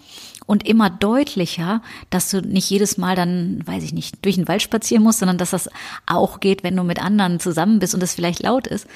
und 0.49 0.67
immer 0.67 0.89
deutlicher, 0.89 1.83
dass 2.09 2.31
du 2.31 2.41
nicht 2.41 2.71
jedes 2.71 2.97
Mal 2.97 3.15
dann, 3.15 3.61
weiß 3.67 3.85
ich 3.85 3.93
nicht, 3.93 4.25
durch 4.25 4.37
den 4.37 4.49
Wald 4.49 4.63
spazieren 4.63 5.03
musst, 5.03 5.19
sondern 5.19 5.37
dass 5.37 5.51
das 5.51 5.69
auch 6.07 6.41
geht, 6.41 6.65
wenn 6.65 6.75
du 6.75 6.85
mit 6.85 7.03
anderen 7.03 7.39
zusammen 7.39 7.81
bist 7.81 7.95
und 7.95 8.03
es 8.03 8.15
vielleicht 8.15 8.43
laut 8.43 8.67
ist. 8.67 8.87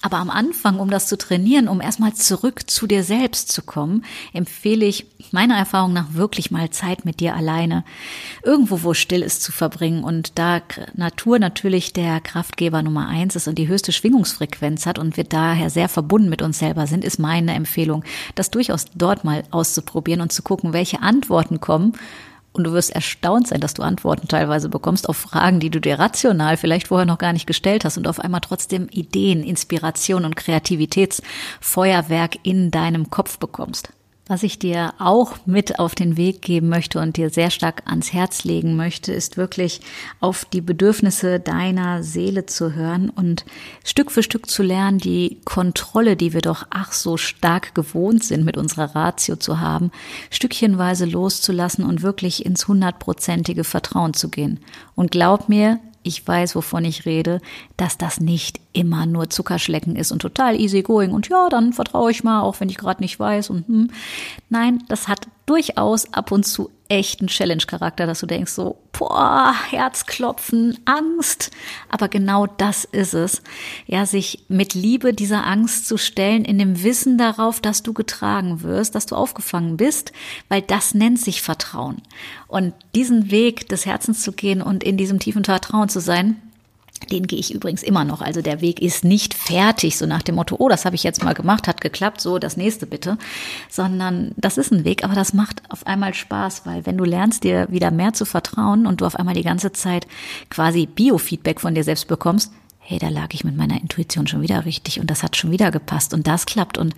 Aber 0.00 0.16
am 0.16 0.30
Anfang, 0.30 0.80
um 0.80 0.90
das 0.90 1.08
zu 1.08 1.18
trainieren, 1.18 1.68
um 1.68 1.82
erstmal 1.82 2.14
zurück 2.14 2.68
zu 2.70 2.86
dir 2.86 3.04
selbst 3.04 3.52
zu 3.52 3.60
kommen, 3.60 4.06
empfehle 4.32 4.86
ich 4.86 5.04
meiner 5.32 5.56
Erfahrung 5.56 5.92
nach 5.92 6.14
wirklich 6.14 6.50
mal 6.50 6.70
Zeit 6.70 7.04
mit 7.04 7.20
dir 7.20 7.36
alleine, 7.36 7.84
irgendwo, 8.42 8.82
wo 8.82 8.94
still 8.94 9.20
ist, 9.20 9.42
zu 9.42 9.52
verbringen. 9.52 10.04
Und 10.04 10.38
da 10.38 10.62
Natur 10.94 11.38
natürlich 11.38 11.92
der 11.92 12.20
Kraftgeber 12.22 12.82
Nummer 12.82 13.06
eins 13.06 13.36
ist 13.36 13.48
und 13.48 13.58
die 13.58 13.68
höchste 13.68 13.92
Schwingungsfrequenz 13.92 14.86
hat 14.86 14.98
und 14.98 15.18
wir 15.18 15.24
daher 15.24 15.68
sehr 15.68 15.90
verbunden 15.90 16.30
mit 16.30 16.40
uns 16.40 16.58
selber 16.58 16.86
sind, 16.86 17.04
ist 17.04 17.18
meine 17.18 17.52
Empfehlung, 17.52 18.02
das 18.34 18.50
durchaus 18.50 18.86
dort 18.94 19.24
mal 19.24 19.44
auszuprobieren 19.50 20.22
und 20.22 20.32
zu 20.32 20.42
gucken, 20.42 20.72
welche 20.72 21.01
Antworten 21.02 21.60
kommen. 21.60 21.92
Und 22.54 22.64
du 22.64 22.72
wirst 22.72 22.90
erstaunt 22.90 23.48
sein, 23.48 23.60
dass 23.60 23.72
du 23.72 23.82
Antworten 23.82 24.28
teilweise 24.28 24.68
bekommst 24.68 25.08
auf 25.08 25.16
Fragen, 25.16 25.58
die 25.58 25.70
du 25.70 25.80
dir 25.80 25.98
rational 25.98 26.58
vielleicht 26.58 26.88
vorher 26.88 27.06
noch 27.06 27.16
gar 27.16 27.32
nicht 27.32 27.46
gestellt 27.46 27.84
hast 27.84 27.96
und 27.96 28.06
auf 28.06 28.20
einmal 28.20 28.42
trotzdem 28.42 28.88
Ideen, 28.90 29.42
Inspiration 29.42 30.26
und 30.26 30.36
Kreativitätsfeuerwerk 30.36 32.36
in 32.42 32.70
deinem 32.70 33.08
Kopf 33.08 33.38
bekommst. 33.38 33.94
Was 34.28 34.44
ich 34.44 34.60
dir 34.60 34.94
auch 35.00 35.36
mit 35.46 35.80
auf 35.80 35.96
den 35.96 36.16
Weg 36.16 36.42
geben 36.42 36.68
möchte 36.68 37.00
und 37.00 37.16
dir 37.16 37.28
sehr 37.28 37.50
stark 37.50 37.82
ans 37.86 38.12
Herz 38.12 38.44
legen 38.44 38.76
möchte, 38.76 39.12
ist 39.12 39.36
wirklich 39.36 39.80
auf 40.20 40.44
die 40.44 40.60
Bedürfnisse 40.60 41.40
deiner 41.40 42.04
Seele 42.04 42.46
zu 42.46 42.72
hören 42.72 43.10
und 43.10 43.44
Stück 43.84 44.12
für 44.12 44.22
Stück 44.22 44.48
zu 44.48 44.62
lernen, 44.62 44.98
die 44.98 45.40
Kontrolle, 45.44 46.16
die 46.16 46.32
wir 46.32 46.40
doch 46.40 46.66
ach 46.70 46.92
so 46.92 47.16
stark 47.16 47.74
gewohnt 47.74 48.22
sind, 48.22 48.44
mit 48.44 48.56
unserer 48.56 48.94
Ratio 48.94 49.34
zu 49.34 49.58
haben, 49.58 49.90
stückchenweise 50.30 51.04
loszulassen 51.04 51.84
und 51.84 52.02
wirklich 52.02 52.46
ins 52.46 52.68
hundertprozentige 52.68 53.64
Vertrauen 53.64 54.14
zu 54.14 54.28
gehen. 54.28 54.60
Und 54.94 55.10
glaub 55.10 55.48
mir, 55.48 55.80
ich 56.02 56.26
weiß, 56.26 56.54
wovon 56.56 56.84
ich 56.84 57.06
rede, 57.06 57.40
dass 57.76 57.98
das 57.98 58.20
nicht 58.20 58.60
immer 58.72 59.06
nur 59.06 59.30
Zuckerschlecken 59.30 59.96
ist 59.96 60.12
und 60.12 60.20
total 60.20 60.58
easy 60.60 60.82
going 60.82 61.12
und 61.12 61.28
ja, 61.28 61.48
dann 61.48 61.72
vertraue 61.72 62.10
ich 62.10 62.24
mal, 62.24 62.40
auch 62.42 62.60
wenn 62.60 62.68
ich 62.68 62.78
gerade 62.78 63.02
nicht 63.02 63.18
weiß 63.18 63.50
und 63.50 63.68
hm. 63.68 63.90
Nein, 64.48 64.82
das 64.88 65.08
hat 65.08 65.28
durchaus 65.46 66.12
ab 66.12 66.32
und 66.32 66.44
zu 66.44 66.70
echten 66.88 67.26
Challenge-Charakter, 67.26 68.06
dass 68.06 68.20
du 68.20 68.26
denkst 68.26 68.52
so, 68.52 68.76
boah, 68.92 69.54
Herzklopfen, 69.70 70.78
Angst. 70.84 71.50
Aber 71.88 72.08
genau 72.08 72.46
das 72.46 72.84
ist 72.84 73.14
es. 73.14 73.42
Ja, 73.86 74.04
sich 74.04 74.44
mit 74.48 74.74
Liebe 74.74 75.14
dieser 75.14 75.46
Angst 75.46 75.86
zu 75.86 75.96
stellen, 75.96 76.44
in 76.44 76.58
dem 76.58 76.82
Wissen 76.82 77.16
darauf, 77.16 77.60
dass 77.60 77.82
du 77.82 77.94
getragen 77.94 78.62
wirst, 78.62 78.94
dass 78.94 79.06
du 79.06 79.16
aufgefangen 79.16 79.78
bist, 79.78 80.12
weil 80.48 80.60
das 80.60 80.92
nennt 80.92 81.18
sich 81.18 81.40
Vertrauen. 81.40 82.02
Und 82.46 82.74
diesen 82.94 83.30
Weg 83.30 83.68
des 83.70 83.86
Herzens 83.86 84.22
zu 84.22 84.32
gehen 84.32 84.60
und 84.60 84.84
in 84.84 84.98
diesem 84.98 85.18
tiefen 85.18 85.44
Vertrauen 85.44 85.88
zu 85.88 86.00
sein, 86.00 86.36
den 87.10 87.26
gehe 87.26 87.38
ich 87.38 87.54
übrigens 87.54 87.82
immer 87.82 88.04
noch. 88.04 88.20
Also 88.20 88.42
der 88.42 88.60
Weg 88.60 88.80
ist 88.80 89.04
nicht 89.04 89.34
fertig, 89.34 89.96
so 89.98 90.06
nach 90.06 90.22
dem 90.22 90.36
Motto, 90.36 90.56
oh, 90.58 90.68
das 90.68 90.84
habe 90.84 90.96
ich 90.96 91.02
jetzt 91.02 91.22
mal 91.24 91.34
gemacht, 91.34 91.68
hat 91.68 91.80
geklappt, 91.80 92.20
so 92.20 92.38
das 92.38 92.56
nächste 92.56 92.86
bitte. 92.86 93.18
Sondern 93.68 94.32
das 94.36 94.58
ist 94.58 94.72
ein 94.72 94.84
Weg, 94.84 95.04
aber 95.04 95.14
das 95.14 95.34
macht 95.34 95.62
auf 95.68 95.86
einmal 95.86 96.14
Spaß, 96.14 96.62
weil 96.64 96.86
wenn 96.86 96.98
du 96.98 97.04
lernst, 97.04 97.44
dir 97.44 97.66
wieder 97.70 97.90
mehr 97.90 98.12
zu 98.12 98.24
vertrauen 98.24 98.86
und 98.86 99.00
du 99.00 99.06
auf 99.06 99.16
einmal 99.16 99.34
die 99.34 99.42
ganze 99.42 99.72
Zeit 99.72 100.06
quasi 100.50 100.86
Biofeedback 100.86 101.60
von 101.60 101.74
dir 101.74 101.84
selbst 101.84 102.08
bekommst, 102.08 102.52
hey, 102.78 102.98
da 102.98 103.08
lag 103.08 103.28
ich 103.32 103.44
mit 103.44 103.56
meiner 103.56 103.80
Intuition 103.80 104.26
schon 104.26 104.42
wieder 104.42 104.64
richtig 104.64 105.00
und 105.00 105.10
das 105.10 105.22
hat 105.22 105.36
schon 105.36 105.50
wieder 105.50 105.70
gepasst 105.70 106.14
und 106.14 106.26
das 106.26 106.46
klappt 106.46 106.78
und 106.78 106.94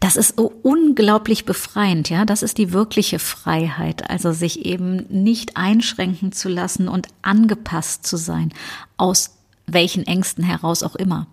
das 0.00 0.16
ist 0.16 0.36
so 0.36 0.52
unglaublich 0.62 1.44
befreiend, 1.44 2.08
ja. 2.08 2.24
Das 2.24 2.42
ist 2.42 2.58
die 2.58 2.72
wirkliche 2.72 3.18
Freiheit. 3.18 4.08
Also 4.10 4.32
sich 4.32 4.64
eben 4.64 5.04
nicht 5.08 5.56
einschränken 5.56 6.32
zu 6.32 6.48
lassen 6.48 6.88
und 6.88 7.08
angepasst 7.22 8.06
zu 8.06 8.16
sein, 8.16 8.52
aus 8.96 9.36
welchen 9.66 10.06
Ängsten 10.06 10.44
heraus 10.44 10.82
auch 10.82 10.94
immer, 10.94 11.26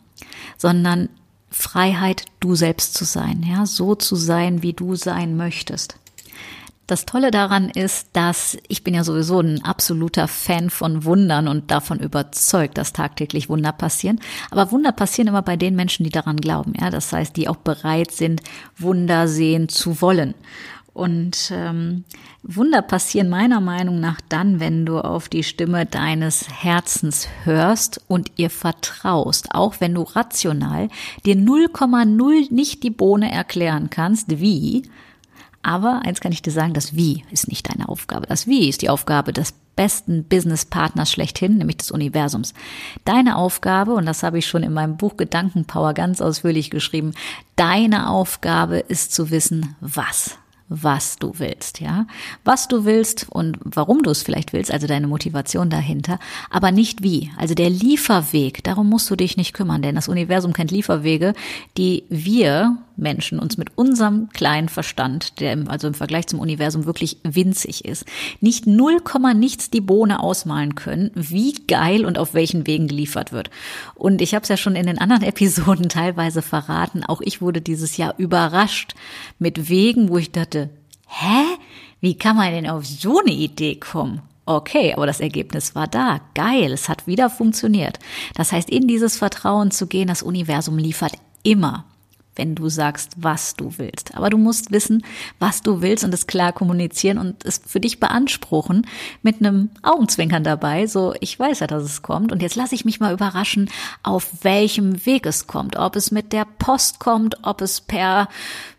sondern 0.57 1.10
Freiheit, 1.50 2.25
du 2.41 2.55
selbst 2.55 2.95
zu 2.95 3.05
sein, 3.05 3.43
ja, 3.48 3.65
so 3.65 3.95
zu 3.95 4.15
sein, 4.15 4.62
wie 4.62 4.74
du 4.74 4.95
sein 4.95 5.38
möchtest. 5.38 5.95
Das 6.88 7.06
Tolle 7.06 7.32
daran 7.32 7.70
ist, 7.70 8.10
dass 8.13 8.58
ich 8.68 8.84
bin 8.84 8.94
ja 8.94 9.04
sowieso 9.04 9.39
ein 9.39 9.63
absoluter 9.63 10.27
Fan 10.27 10.70
von 10.70 11.04
Wundern 11.04 11.48
und 11.48 11.72
davon 11.72 12.00
überzeugt, 12.00 12.77
dass 12.77 12.94
tagtäglich 12.94 13.50
Wunder 13.50 13.72
passieren. 13.72 14.20
Aber 14.51 14.72
Wunder 14.72 14.92
passieren 14.92 15.27
immer 15.27 15.42
bei 15.42 15.58
den 15.58 15.75
Menschen, 15.75 16.04
die 16.04 16.12
daran 16.12 16.38
glauben. 16.38 16.74
Ja, 16.80 16.92
das 16.92 17.12
heißt, 17.12 17.36
die 17.38 17.48
auch 17.48 17.56
bereit 17.56 18.12
sind, 18.12 18.42
Wunder 18.77 19.27
sehen 19.27 19.68
zu 19.68 20.00
wollen. 20.01 20.36
Und 20.94 21.51
ähm, 21.51 22.06
Wunder 22.42 22.82
passieren 22.82 23.27
meiner 23.27 23.60
Meinung 23.60 24.00
nach 24.00 24.22
dann, 24.30 24.62
wenn 24.62 24.86
du 24.86 25.00
auf 25.00 25.27
die 25.27 25.44
Stimme 25.44 25.86
deines 25.86 26.48
Herzens 26.50 27.27
hörst 27.44 28.00
und 28.08 28.32
ihr 28.38 28.50
vertraust, 28.50 29.54
auch 29.54 29.75
wenn 29.80 29.94
du 29.94 30.04
rational 30.04 30.88
dir 31.25 31.36
0,0 31.36 32.54
nicht 32.54 32.82
die 32.84 32.92
Bohne 32.92 33.30
erklären 33.30 33.89
kannst, 33.89 34.39
wie, 34.39 34.84
aber 35.65 36.03
eins 36.05 36.19
kann 36.22 36.31
ich 36.31 36.43
dir 36.43 36.51
sagen, 36.51 36.74
das 36.74 36.95
Wie 36.95 37.24
ist 37.31 37.48
nicht 37.48 37.67
deine 37.69 37.89
Aufgabe. 37.89 38.27
Das 38.27 38.45
Wie 38.45 38.69
ist 38.69 38.84
die 38.84 38.89
Aufgabe 38.89 39.34
des 39.34 39.53
besten 39.75 40.24
Businesspartners 40.24 41.12
schlechthin, 41.12 41.57
nämlich 41.57 41.77
des 41.77 41.89
Universums. 41.89 42.53
Deine 43.03 43.36
Aufgabe, 43.36 43.93
und 43.95 44.05
das 44.05 44.22
habe 44.22 44.38
ich 44.38 44.45
schon 44.45 44.62
in 44.62 44.74
meinem 44.74 44.95
Buch 44.95 45.17
Gedankenpower 45.17 45.93
ganz 45.95 46.22
ausführlich 46.22 46.69
geschrieben, 46.69 47.13
deine 47.55 48.10
Aufgabe 48.10 48.77
ist 48.77 49.13
zu 49.13 49.31
wissen, 49.31 49.75
was 49.81 50.38
was 50.67 51.17
du 51.17 51.34
willst, 51.38 51.79
ja. 51.79 52.07
Was 52.43 52.67
du 52.67 52.86
willst 52.86 53.27
und 53.29 53.60
warum 53.63 54.01
du 54.01 54.10
es 54.10 54.24
vielleicht 54.24 54.51
willst, 54.51 54.72
also 54.72 54.88
deine 54.88 55.07
Motivation 55.07 55.69
dahinter, 55.69 56.19
aber 56.50 56.72
nicht 56.72 57.03
wie. 57.03 57.31
Also 57.38 57.53
der 57.53 57.69
Lieferweg, 57.69 58.63
darum 58.63 58.89
musst 58.89 59.10
du 59.12 59.15
dich 59.15 59.38
nicht 59.38 59.53
kümmern, 59.53 59.84
denn 59.84 59.95
das 59.95 60.07
Universum 60.07 60.53
kennt 60.53 60.72
Lieferwege, 60.72 61.34
die 61.77 62.03
wir 62.10 62.77
Menschen 62.97 63.39
uns 63.39 63.57
mit 63.57 63.77
unserem 63.77 64.29
kleinen 64.29 64.69
Verstand, 64.69 65.39
der 65.39 65.57
also 65.67 65.87
im 65.87 65.93
Vergleich 65.93 66.27
zum 66.27 66.39
Universum 66.39 66.85
wirklich 66.85 67.17
winzig 67.23 67.85
ist, 67.85 68.05
nicht 68.41 68.67
null 68.67 68.99
Komma 68.99 69.33
nichts 69.33 69.69
die 69.69 69.81
Bohne 69.81 70.21
ausmalen 70.21 70.75
können, 70.75 71.11
wie 71.13 71.53
geil 71.67 72.05
und 72.05 72.17
auf 72.17 72.33
welchen 72.33 72.67
Wegen 72.67 72.87
geliefert 72.87 73.31
wird. 73.31 73.49
Und 73.95 74.21
ich 74.21 74.33
habe 74.33 74.43
es 74.43 74.49
ja 74.49 74.57
schon 74.57 74.75
in 74.75 74.87
den 74.87 74.99
anderen 74.99 75.23
Episoden 75.27 75.89
teilweise 75.89 76.41
verraten, 76.41 77.03
auch 77.03 77.21
ich 77.21 77.41
wurde 77.41 77.61
dieses 77.61 77.97
Jahr 77.97 78.15
überrascht 78.17 78.93
mit 79.39 79.69
Wegen, 79.69 80.09
wo 80.09 80.17
ich 80.17 80.31
dachte, 80.31 80.69
hä? 81.07 81.43
Wie 82.01 82.17
kann 82.17 82.35
man 82.35 82.51
denn 82.51 82.69
auf 82.69 82.85
so 82.85 83.19
eine 83.19 83.31
Idee 83.31 83.75
kommen? 83.75 84.21
Okay, 84.45 84.93
aber 84.93 85.07
das 85.07 85.21
Ergebnis 85.21 85.73
war 85.73 85.87
da. 85.87 86.21
Geil, 86.35 86.71
es 86.71 86.87
hat 86.87 87.07
wieder 87.07 87.31
funktioniert. 87.31 87.97
Das 88.35 88.51
heißt, 88.51 88.69
in 88.69 88.87
dieses 88.87 89.17
Vertrauen 89.17 89.71
zu 89.71 89.87
gehen, 89.87 90.07
das 90.07 90.21
Universum 90.21 90.77
liefert 90.77 91.13
immer 91.41 91.85
wenn 92.36 92.56
du 92.56 92.70
sagst, 92.70 93.13
was 93.18 93.56
du 93.56 93.74
willst. 93.77 94.15
Aber 94.15 94.30
du 94.30 94.38
musst 94.38 94.72
wissen, 94.72 95.04
was 95.39 95.62
du 95.62 95.82
willst 95.82 96.04
und 96.04 96.13
es 96.13 96.27
klar 96.27 96.54
kommunizieren 96.54 97.18
und 97.18 97.44
es 97.46 97.62
für 97.65 97.80
dich 97.80 98.00
beanspruchen 98.00 98.88
mit 99.22 99.39
einem 99.39 99.70
Augenzwinkern 99.82 100.44
dabei. 100.44 100.88
So, 100.88 101.13
ich 101.20 101.39
weiß 101.39 101.62
ja, 101.62 101.68
dass 101.68 101.84
es 101.84 102.01
kommt 102.01 102.32
und 102.32 102.42
jetzt 102.42 102.56
lasse 102.56 102.75
ich 102.75 102.86
mich 102.86 103.00
mal 103.00 103.13
überraschen, 103.13 103.70
auf 104.04 104.44
welchem 104.44 105.06
Weg 105.06 105.25
es 105.25 105.48
kommt. 105.48 105.77
Ob 105.77 105.96
es 105.96 106.12
mit 106.12 106.34
der 106.34 106.46
Post 106.60 107.00
kommt, 107.00 107.38
ob 107.44 107.62
es 107.62 107.82
per 107.82 108.30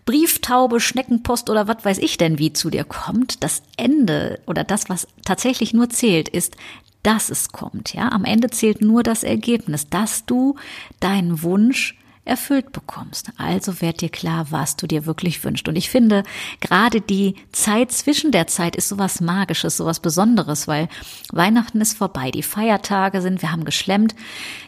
Brieftaube, 0.04 0.78
Schneckenpost 0.78 1.50
oder 1.50 1.66
was 1.66 1.84
weiß 1.84 1.98
ich 1.98 2.16
denn 2.16 2.38
wie 2.38 2.52
zu 2.52 2.70
dir 2.70 2.84
kommt. 2.84 3.42
Das 3.42 3.62
Ende 3.76 4.38
oder 4.46 4.62
das, 4.62 4.88
was 4.88 5.08
tatsächlich 5.24 5.74
nur 5.74 5.90
zählt, 5.90 6.28
ist, 6.28 6.56
dass 7.02 7.28
es 7.28 7.50
kommt. 7.50 7.92
Ja, 7.94 8.10
am 8.10 8.24
Ende 8.24 8.50
zählt 8.50 8.80
nur 8.80 9.02
das 9.02 9.24
Ergebnis, 9.24 9.88
dass 9.88 10.24
du 10.24 10.56
deinen 11.00 11.42
Wunsch 11.42 11.96
erfüllt 12.26 12.72
bekommst. 12.72 13.30
Also 13.38 13.80
werd 13.80 14.00
dir 14.00 14.08
klar, 14.08 14.48
was 14.50 14.76
du 14.76 14.86
dir 14.86 15.06
wirklich 15.06 15.42
wünschst. 15.44 15.68
Und 15.68 15.76
ich 15.76 15.88
finde, 15.88 16.24
gerade 16.60 17.00
die 17.00 17.36
Zeit 17.52 17.92
zwischen 17.92 18.32
der 18.32 18.46
Zeit 18.46 18.76
ist 18.76 18.88
sowas 18.88 19.20
Magisches, 19.20 19.76
sowas 19.76 20.00
Besonderes, 20.00 20.68
weil 20.68 20.88
Weihnachten 21.32 21.80
ist 21.80 21.96
vorbei, 21.96 22.30
die 22.30 22.42
Feiertage 22.42 23.22
sind, 23.22 23.42
wir 23.42 23.52
haben 23.52 23.64
geschlemmt, 23.64 24.14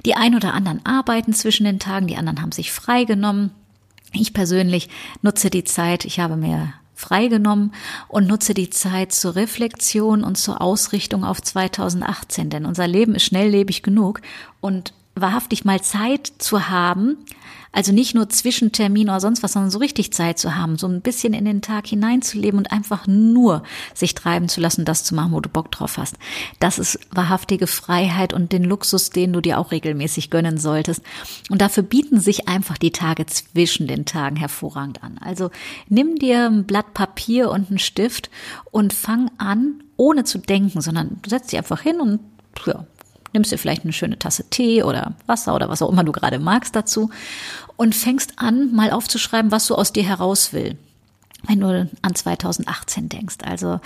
die 0.06 0.14
ein 0.14 0.34
oder 0.34 0.54
anderen 0.54 0.84
arbeiten 0.86 1.34
zwischen 1.34 1.64
den 1.64 1.78
Tagen, 1.78 2.06
die 2.06 2.16
anderen 2.16 2.40
haben 2.40 2.52
sich 2.52 2.72
freigenommen. 2.72 3.50
Ich 4.12 4.32
persönlich 4.32 4.88
nutze 5.22 5.50
die 5.50 5.64
Zeit, 5.64 6.04
ich 6.04 6.20
habe 6.20 6.36
mir 6.36 6.72
freigenommen 6.94 7.72
und 8.08 8.26
nutze 8.26 8.54
die 8.54 8.70
Zeit 8.70 9.12
zur 9.12 9.36
Reflexion 9.36 10.24
und 10.24 10.36
zur 10.36 10.60
Ausrichtung 10.60 11.24
auf 11.24 11.40
2018, 11.40 12.50
denn 12.50 12.66
unser 12.66 12.88
Leben 12.88 13.14
ist 13.14 13.24
schnelllebig 13.24 13.82
genug 13.82 14.20
und 14.60 14.92
wahrhaftig 15.20 15.64
mal 15.64 15.80
Zeit 15.80 16.32
zu 16.38 16.68
haben, 16.68 17.16
also 17.72 17.92
nicht 17.92 18.14
nur 18.14 18.28
Zwischentermin 18.28 19.08
oder 19.08 19.20
sonst 19.20 19.42
was, 19.42 19.52
sondern 19.52 19.70
so 19.70 19.78
richtig 19.78 20.12
Zeit 20.12 20.38
zu 20.38 20.56
haben, 20.56 20.78
so 20.78 20.88
ein 20.88 21.02
bisschen 21.02 21.34
in 21.34 21.44
den 21.44 21.62
Tag 21.62 21.86
hineinzuleben 21.86 22.58
und 22.58 22.72
einfach 22.72 23.06
nur 23.06 23.62
sich 23.94 24.14
treiben 24.14 24.48
zu 24.48 24.60
lassen, 24.60 24.84
das 24.84 25.04
zu 25.04 25.14
machen, 25.14 25.32
wo 25.32 25.40
du 25.40 25.48
Bock 25.48 25.70
drauf 25.70 25.98
hast. 25.98 26.16
Das 26.60 26.78
ist 26.78 26.98
wahrhaftige 27.10 27.66
Freiheit 27.66 28.32
und 28.32 28.52
den 28.52 28.64
Luxus, 28.64 29.10
den 29.10 29.32
du 29.32 29.40
dir 29.40 29.58
auch 29.58 29.70
regelmäßig 29.70 30.30
gönnen 30.30 30.58
solltest. 30.58 31.02
Und 31.50 31.60
dafür 31.60 31.82
bieten 31.82 32.20
sich 32.20 32.48
einfach 32.48 32.78
die 32.78 32.92
Tage 32.92 33.26
zwischen 33.26 33.86
den 33.86 34.06
Tagen 34.06 34.36
hervorragend 34.36 35.02
an. 35.02 35.18
Also 35.18 35.50
nimm 35.88 36.16
dir 36.16 36.46
ein 36.46 36.64
Blatt 36.64 36.94
Papier 36.94 37.50
und 37.50 37.68
einen 37.68 37.78
Stift 37.78 38.30
und 38.70 38.92
fang 38.92 39.30
an, 39.38 39.82
ohne 39.96 40.24
zu 40.24 40.38
denken, 40.38 40.80
sondern 40.80 41.18
du 41.22 41.30
setzt 41.30 41.52
dich 41.52 41.58
einfach 41.58 41.80
hin 41.80 42.00
und 42.00 42.20
ja, 42.66 42.86
nimmst 43.32 43.52
dir 43.52 43.58
vielleicht 43.58 43.84
eine 43.84 43.92
schöne 43.92 44.18
Tasse 44.18 44.48
Tee 44.50 44.82
oder 44.82 45.14
Wasser 45.26 45.54
oder 45.54 45.68
was 45.68 45.82
auch 45.82 45.90
immer 45.90 46.04
du 46.04 46.12
gerade 46.12 46.38
magst 46.38 46.74
dazu 46.74 47.10
und 47.76 47.94
fängst 47.94 48.34
an, 48.36 48.74
mal 48.74 48.90
aufzuschreiben, 48.90 49.50
was 49.50 49.66
du 49.66 49.74
aus 49.74 49.92
dir 49.92 50.04
heraus 50.04 50.52
will. 50.52 50.76
Wenn 51.46 51.60
du 51.60 51.88
an 52.02 52.14
2018 52.16 53.08
denkst, 53.08 53.36
also 53.44 53.80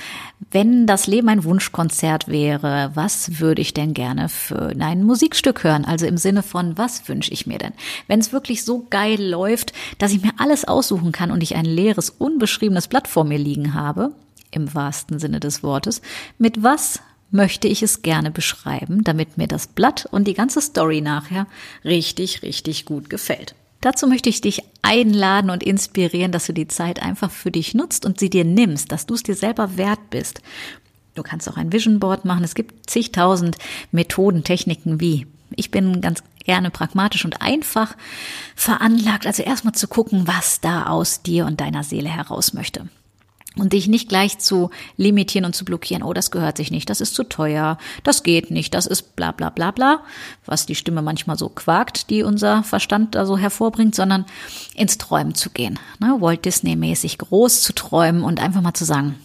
wenn 0.51 0.87
das 0.87 1.07
Leben 1.07 1.29
ein 1.29 1.45
Wunschkonzert 1.45 2.27
wäre, 2.29 2.91
was 2.95 3.41
würde 3.41 3.61
ich 3.61 3.75
denn 3.75 3.93
gerne 3.93 4.31
für 4.31 4.73
ein 4.79 5.05
Musikstück 5.05 5.63
hören? 5.63 5.85
Also 5.85 6.07
im 6.07 6.17
Sinne 6.17 6.43
von, 6.43 6.79
was 6.79 7.09
wünsche 7.09 7.31
ich 7.31 7.47
mir 7.47 7.59
denn? 7.59 7.75
Wenn 8.09 8.21
es 8.21 8.33
wirklich 8.33 8.65
so 8.65 8.87
geil 8.89 9.23
läuft, 9.23 9.75
dass 9.99 10.13
ich 10.13 10.23
mir 10.23 10.33
alles 10.39 10.65
aussuchen 10.65 11.13
kann 11.13 11.31
und 11.31 11.43
ich 11.43 11.55
ein 11.55 11.67
leeres, 11.67 12.09
unbeschriebenes 12.09 12.89
Blatt 12.89 13.07
vor 13.07 13.25
mir 13.25 13.39
liegen 13.39 13.75
habe, 13.75 14.13
im 14.51 14.73
wahrsten 14.75 15.19
Sinne 15.19 15.39
des 15.39 15.63
Wortes, 15.63 16.01
mit 16.39 16.63
was 16.63 17.01
möchte 17.33 17.67
ich 17.67 17.83
es 17.83 18.03
gerne 18.03 18.31
beschreiben, 18.31 19.03
damit 19.03 19.39
mir 19.39 19.49
das 19.49 19.67
Blatt 19.67 20.07
und 20.11 20.29
die 20.29 20.35
ganze 20.35 20.61
Story 20.61 21.01
nachher 21.01 21.47
richtig, 21.85 22.43
richtig 22.43 22.85
gut 22.85 23.11
gefällt. 23.11 23.57
Dazu 23.81 24.07
möchte 24.07 24.29
ich 24.29 24.41
dich 24.41 24.63
einladen 24.83 25.51
und 25.51 25.65
inspirieren, 25.65 26.31
dass 26.31 26.47
du 26.47 26.53
die 26.53 26.69
Zeit 26.69 27.03
einfach 27.03 27.33
für 27.33 27.51
dich 27.51 27.75
nutzt 27.75 28.07
und 28.07 28.21
sie 28.21 28.31
dir 28.31 28.45
nimmst, 28.45 28.93
dass 28.93 29.07
du 29.07 29.15
es 29.15 29.25
dir 29.25 29.35
selber 29.35 29.77
wert 29.77 30.11
bist. 30.11 30.41
Du 31.17 31.23
kannst 31.23 31.49
auch 31.49 31.57
ein 31.57 31.73
Vision 31.73 31.99
Board 31.99 32.25
machen. 32.25 32.45
Es 32.45 32.55
gibt 32.55 32.89
zigtausend 32.89 33.57
Methoden, 33.91 34.45
Techniken 34.45 35.01
wie. 35.01 35.27
Ich 35.57 35.71
bin 35.71 36.01
ganz 36.01 36.23
gerne 36.45 36.71
pragmatisch 36.71 37.25
und 37.25 37.43
einfach 37.43 37.97
veranlagt, 38.55 39.27
also 39.27 39.43
erstmal 39.43 39.75
zu 39.75 39.89
gucken, 39.89 40.27
was 40.27 40.61
da 40.61 40.87
aus 40.87 41.23
dir 41.23 41.47
und 41.47 41.61
deiner 41.61 41.83
Seele 41.83 42.09
heraus 42.09 42.53
möchte 42.53 42.89
und 43.57 43.73
dich 43.73 43.87
nicht 43.87 44.09
gleich 44.09 44.39
zu 44.39 44.71
limitieren 44.97 45.45
und 45.45 45.55
zu 45.55 45.65
blockieren, 45.65 46.03
oh, 46.03 46.13
das 46.13 46.31
gehört 46.31 46.57
sich 46.57 46.71
nicht, 46.71 46.89
das 46.89 47.01
ist 47.01 47.15
zu 47.15 47.25
teuer, 47.25 47.79
das 48.03 48.23
geht 48.23 48.51
nicht, 48.51 48.75
das 48.75 48.87
ist 48.87 49.15
bla 49.15 49.33
bla 49.33 49.51
bla 49.51 49.71
bla, 49.71 50.01
was 50.47 50.67
die 50.67 50.75
Stimme 50.75 51.03
manchmal 51.03 51.37
so 51.37 51.49
quakt, 51.49 52.11
die 52.11 52.23
unser 52.23 52.63
Verstand 52.63 53.15
da 53.15 53.27
so 53.27 53.37
hervorbringt, 53.37 53.95
sondern 53.95 54.25
ins 54.75 54.99
Träumen 54.99 55.35
zu 55.35 55.51
gehen. 55.51 55.79
Ne? 56.01 56.17
Walt 56.21 56.45
Disney-mäßig 56.45 57.19
groß 57.19 57.63
zu 57.63 57.75
träumen 57.75 58.23
und 58.23 58.41
einfach 58.41 58.63
mal 58.63 58.75
zu 58.75 58.85
sagen, 58.85 59.17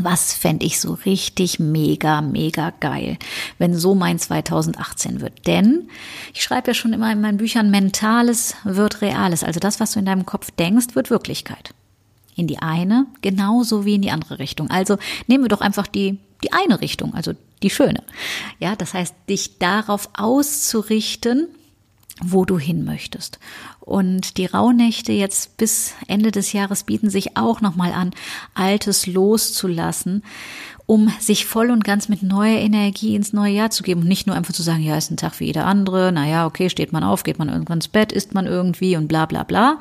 was 0.00 0.32
fände 0.32 0.64
ich 0.64 0.80
so 0.80 0.94
richtig 1.04 1.58
mega, 1.58 2.22
mega 2.22 2.72
geil, 2.80 3.18
wenn 3.58 3.74
so 3.74 3.94
mein 3.94 4.18
2018 4.18 5.20
wird? 5.20 5.46
Denn 5.46 5.88
ich 6.32 6.42
schreibe 6.42 6.68
ja 6.68 6.74
schon 6.74 6.94
immer 6.94 7.12
in 7.12 7.20
meinen 7.20 7.36
Büchern, 7.36 7.70
Mentales 7.70 8.54
wird 8.64 9.02
Reales. 9.02 9.44
Also 9.44 9.60
das, 9.60 9.80
was 9.80 9.92
du 9.92 9.98
in 9.98 10.06
deinem 10.06 10.24
Kopf 10.24 10.50
denkst, 10.50 10.94
wird 10.94 11.10
Wirklichkeit 11.10 11.74
in 12.34 12.46
die 12.46 12.58
eine 12.58 13.06
genauso 13.20 13.84
wie 13.84 13.94
in 13.94 14.02
die 14.02 14.10
andere 14.10 14.38
Richtung. 14.38 14.70
Also 14.70 14.98
nehmen 15.26 15.44
wir 15.44 15.48
doch 15.48 15.60
einfach 15.60 15.86
die, 15.86 16.18
die 16.42 16.52
eine 16.52 16.80
Richtung, 16.80 17.14
also 17.14 17.32
die 17.62 17.70
schöne. 17.70 18.02
Ja, 18.58 18.76
das 18.76 18.94
heißt, 18.94 19.14
dich 19.28 19.58
darauf 19.58 20.08
auszurichten, 20.14 21.48
wo 22.20 22.44
du 22.44 22.58
hin 22.58 22.84
möchtest. 22.84 23.38
Und 23.80 24.36
die 24.38 24.46
Rauhnächte 24.46 25.12
jetzt 25.12 25.56
bis 25.56 25.94
Ende 26.06 26.30
des 26.30 26.52
Jahres 26.52 26.84
bieten 26.84 27.10
sich 27.10 27.36
auch 27.36 27.60
nochmal 27.60 27.92
an, 27.92 28.12
Altes 28.54 29.06
loszulassen, 29.06 30.22
um 30.86 31.12
sich 31.20 31.46
voll 31.46 31.70
und 31.70 31.84
ganz 31.84 32.08
mit 32.08 32.22
neuer 32.22 32.58
Energie 32.58 33.16
ins 33.16 33.32
neue 33.32 33.54
Jahr 33.54 33.70
zu 33.70 33.82
geben 33.82 34.02
und 34.02 34.08
nicht 34.08 34.26
nur 34.26 34.36
einfach 34.36 34.52
zu 34.52 34.62
sagen, 34.62 34.82
ja, 34.82 34.96
ist 34.96 35.10
ein 35.10 35.16
Tag 35.16 35.40
wie 35.40 35.46
jeder 35.46 35.66
andere, 35.66 36.12
naja, 36.12 36.46
okay, 36.46 36.70
steht 36.70 36.92
man 36.92 37.02
auf, 37.02 37.24
geht 37.24 37.38
man 37.38 37.48
irgendwann 37.48 37.78
ins 37.78 37.88
Bett, 37.88 38.12
isst 38.12 38.34
man 38.34 38.46
irgendwie 38.46 38.96
und 38.96 39.08
bla 39.08 39.26
bla 39.26 39.42
bla, 39.42 39.78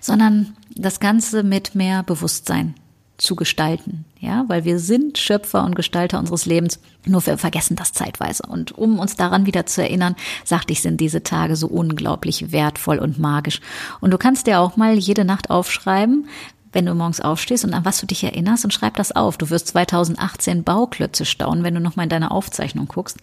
sondern 0.00 0.54
das 0.74 1.00
Ganze 1.00 1.42
mit 1.42 1.74
mehr 1.74 2.02
Bewusstsein 2.02 2.74
zu 3.20 3.36
gestalten, 3.36 4.06
ja, 4.18 4.44
weil 4.48 4.64
wir 4.64 4.78
sind 4.78 5.18
Schöpfer 5.18 5.64
und 5.64 5.76
Gestalter 5.76 6.18
unseres 6.18 6.46
Lebens, 6.46 6.80
nur 7.04 7.24
wir 7.26 7.36
vergessen 7.36 7.76
das 7.76 7.92
zeitweise. 7.92 8.44
Und 8.48 8.72
um 8.72 8.98
uns 8.98 9.14
daran 9.14 9.46
wieder 9.46 9.66
zu 9.66 9.82
erinnern, 9.82 10.16
sagte 10.44 10.72
ich, 10.72 10.80
sind 10.80 11.00
diese 11.00 11.22
Tage 11.22 11.56
so 11.56 11.66
unglaublich 11.66 12.50
wertvoll 12.50 12.98
und 12.98 13.18
magisch. 13.18 13.60
Und 14.00 14.10
du 14.10 14.18
kannst 14.18 14.46
dir 14.46 14.60
auch 14.60 14.76
mal 14.76 14.98
jede 14.98 15.24
Nacht 15.24 15.50
aufschreiben, 15.50 16.28
wenn 16.72 16.86
du 16.86 16.94
morgens 16.94 17.20
aufstehst 17.20 17.64
und 17.64 17.74
an 17.74 17.84
was 17.84 18.00
du 18.00 18.06
dich 18.06 18.24
erinnerst 18.24 18.64
und 18.64 18.72
schreib 18.72 18.96
das 18.96 19.12
auf. 19.12 19.36
Du 19.36 19.50
wirst 19.50 19.68
2018 19.68 20.64
Bauklötze 20.64 21.24
staunen, 21.24 21.64
wenn 21.64 21.74
du 21.74 21.80
nochmal 21.80 22.04
in 22.04 22.10
deine 22.10 22.30
Aufzeichnung 22.30 22.86
guckst, 22.88 23.18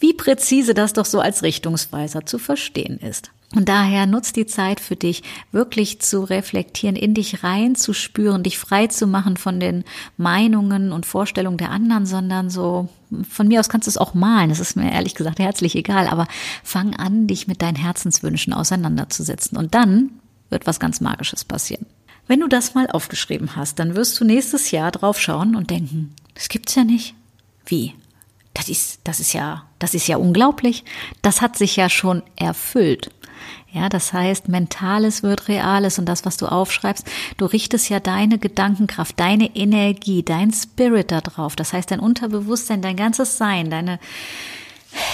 wie 0.00 0.12
präzise 0.12 0.74
das 0.74 0.92
doch 0.92 1.06
so 1.06 1.20
als 1.20 1.42
Richtungsweiser 1.42 2.26
zu 2.26 2.38
verstehen 2.38 2.98
ist. 2.98 3.30
Und 3.54 3.68
daher 3.68 4.06
nutzt 4.06 4.36
die 4.36 4.46
Zeit 4.46 4.80
für 4.80 4.96
dich, 4.96 5.22
wirklich 5.52 6.00
zu 6.00 6.24
reflektieren, 6.24 6.96
in 6.96 7.14
dich 7.14 7.44
reinzuspüren, 7.44 8.42
dich 8.42 8.58
frei 8.58 8.88
zu 8.88 9.06
machen 9.06 9.36
von 9.36 9.60
den 9.60 9.84
Meinungen 10.16 10.92
und 10.92 11.06
Vorstellungen 11.06 11.58
der 11.58 11.70
anderen, 11.70 12.04
sondern 12.04 12.50
so, 12.50 12.88
von 13.28 13.48
mir 13.48 13.60
aus 13.60 13.68
kannst 13.68 13.86
du 13.86 13.90
es 13.90 13.98
auch 13.98 14.14
malen. 14.14 14.48
Das 14.48 14.60
ist 14.60 14.76
mir 14.76 14.92
ehrlich 14.92 15.14
gesagt 15.14 15.38
herzlich 15.38 15.76
egal, 15.76 16.08
aber 16.08 16.26
fang 16.62 16.94
an, 16.96 17.26
dich 17.26 17.46
mit 17.46 17.62
deinen 17.62 17.76
Herzenswünschen 17.76 18.52
auseinanderzusetzen. 18.52 19.56
Und 19.56 19.74
dann 19.74 20.10
wird 20.50 20.66
was 20.66 20.80
ganz 20.80 21.00
Magisches 21.00 21.44
passieren. 21.44 21.86
Wenn 22.26 22.40
du 22.40 22.48
das 22.48 22.74
mal 22.74 22.88
aufgeschrieben 22.90 23.54
hast, 23.54 23.78
dann 23.78 23.94
wirst 23.94 24.18
du 24.18 24.24
nächstes 24.24 24.70
Jahr 24.70 24.90
drauf 24.90 25.20
schauen 25.20 25.54
und 25.54 25.70
denken, 25.70 26.14
das 26.34 26.48
gibt's 26.48 26.74
ja 26.74 26.84
nicht. 26.84 27.14
Wie? 27.66 27.94
Das 28.54 28.68
ist, 28.68 29.00
das 29.04 29.20
ist 29.20 29.32
ja, 29.32 29.64
das 29.84 29.92
ist 29.92 30.06
ja 30.06 30.16
unglaublich. 30.16 30.82
Das 31.20 31.42
hat 31.42 31.58
sich 31.58 31.76
ja 31.76 31.90
schon 31.90 32.22
erfüllt. 32.36 33.10
Ja, 33.70 33.90
das 33.90 34.14
heißt, 34.14 34.48
Mentales 34.48 35.22
wird 35.22 35.46
Reales 35.46 35.98
und 35.98 36.06
das, 36.06 36.24
was 36.24 36.38
du 36.38 36.46
aufschreibst, 36.46 37.06
du 37.36 37.44
richtest 37.44 37.90
ja 37.90 38.00
deine 38.00 38.38
Gedankenkraft, 38.38 39.20
deine 39.20 39.54
Energie, 39.54 40.22
dein 40.22 40.54
Spirit 40.54 41.10
da 41.10 41.20
drauf. 41.20 41.54
Das 41.54 41.74
heißt, 41.74 41.90
dein 41.90 42.00
Unterbewusstsein, 42.00 42.80
dein 42.80 42.96
ganzes 42.96 43.36
Sein, 43.36 43.68
deine, 43.68 43.98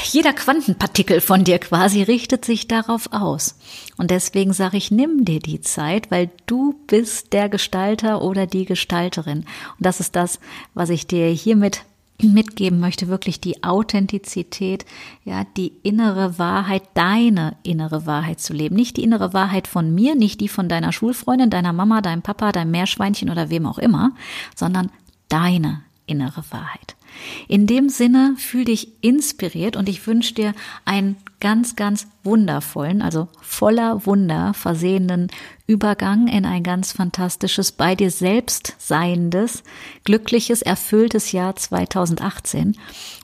jeder 0.05 0.35
Quantenpartikel 0.35 1.21
von 1.21 1.43
dir 1.43 1.59
quasi 1.59 2.05
richtet 2.05 2.45
sich 2.45 2.69
darauf 2.69 3.13
aus. 3.13 3.57
Und 3.97 4.13
deswegen 4.13 4.53
sage 4.53 4.77
ich, 4.77 4.93
nimm 4.93 5.25
dir 5.25 5.41
die 5.41 5.63
Zeit, 5.63 6.13
weil 6.13 6.31
du 6.47 6.79
bist 6.87 7.33
der 7.33 7.49
Gestalter 7.49 8.23
oder 8.23 8.47
die 8.47 8.67
Gestalterin. 8.67 9.39
Und 9.41 9.47
das 9.81 9.99
ist 9.99 10.15
das, 10.15 10.39
was 10.75 10.91
ich 10.91 11.09
dir 11.09 11.27
hiermit 11.27 11.83
mitgeben 12.23 12.81
möchte, 12.81 13.09
wirklich 13.09 13.41
die 13.41 13.63
Authentizität, 13.63 14.85
ja, 15.25 15.45
die 15.57 15.73
innere 15.83 16.39
Wahrheit, 16.39 16.83
deine 16.95 17.57
innere 17.63 18.07
Wahrheit 18.07 18.41
zu 18.41 18.53
leben. 18.53 18.77
Nicht 18.77 18.97
die 18.97 19.03
innere 19.03 19.33
Wahrheit 19.33 19.67
von 19.67 19.95
mir, 19.95 20.15
nicht 20.15 20.41
die 20.41 20.49
von 20.49 20.69
deiner 20.69 20.93
Schulfreundin, 20.93 21.51
deiner 21.51 21.73
Mama, 21.73 22.01
deinem 22.01 22.23
Papa, 22.23 22.53
deinem 22.53 22.71
Meerschweinchen 22.71 23.31
oder 23.31 23.51
wem 23.51 23.67
auch 23.67 23.79
immer, 23.79 24.13
sondern 24.55 24.91
deine 25.29 25.83
innere 26.07 26.45
Wahrheit. 26.51 26.97
In 27.49 27.67
dem 27.67 27.89
Sinne 27.89 28.35
fühl 28.37 28.65
dich 28.65 28.89
inspiriert 29.03 29.77
und 29.77 29.89
ich 29.89 30.07
wünsche 30.07 30.35
dir 30.35 30.55
einen 30.85 31.17
ganz, 31.41 31.77
ganz 31.77 32.07
wundervollen, 32.23 33.03
also 33.03 33.29
voller 33.41 34.07
Wunder 34.07 34.55
versehenen 34.55 35.29
Übergang 35.71 36.27
in 36.27 36.45
ein 36.47 36.65
ganz 36.65 36.91
fantastisches, 36.91 37.71
bei 37.71 37.95
dir 37.95 38.11
selbst 38.11 38.75
seiendes, 38.79 39.63
glückliches, 40.03 40.63
erfülltes 40.63 41.31
Jahr 41.31 41.55
2018. 41.55 42.77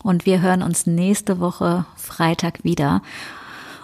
Und 0.04 0.26
wir 0.26 0.40
hören 0.40 0.62
uns 0.62 0.87
nächste 0.87 1.40
Woche 1.40 1.87
Freitag 1.96 2.62
wieder. 2.62 3.02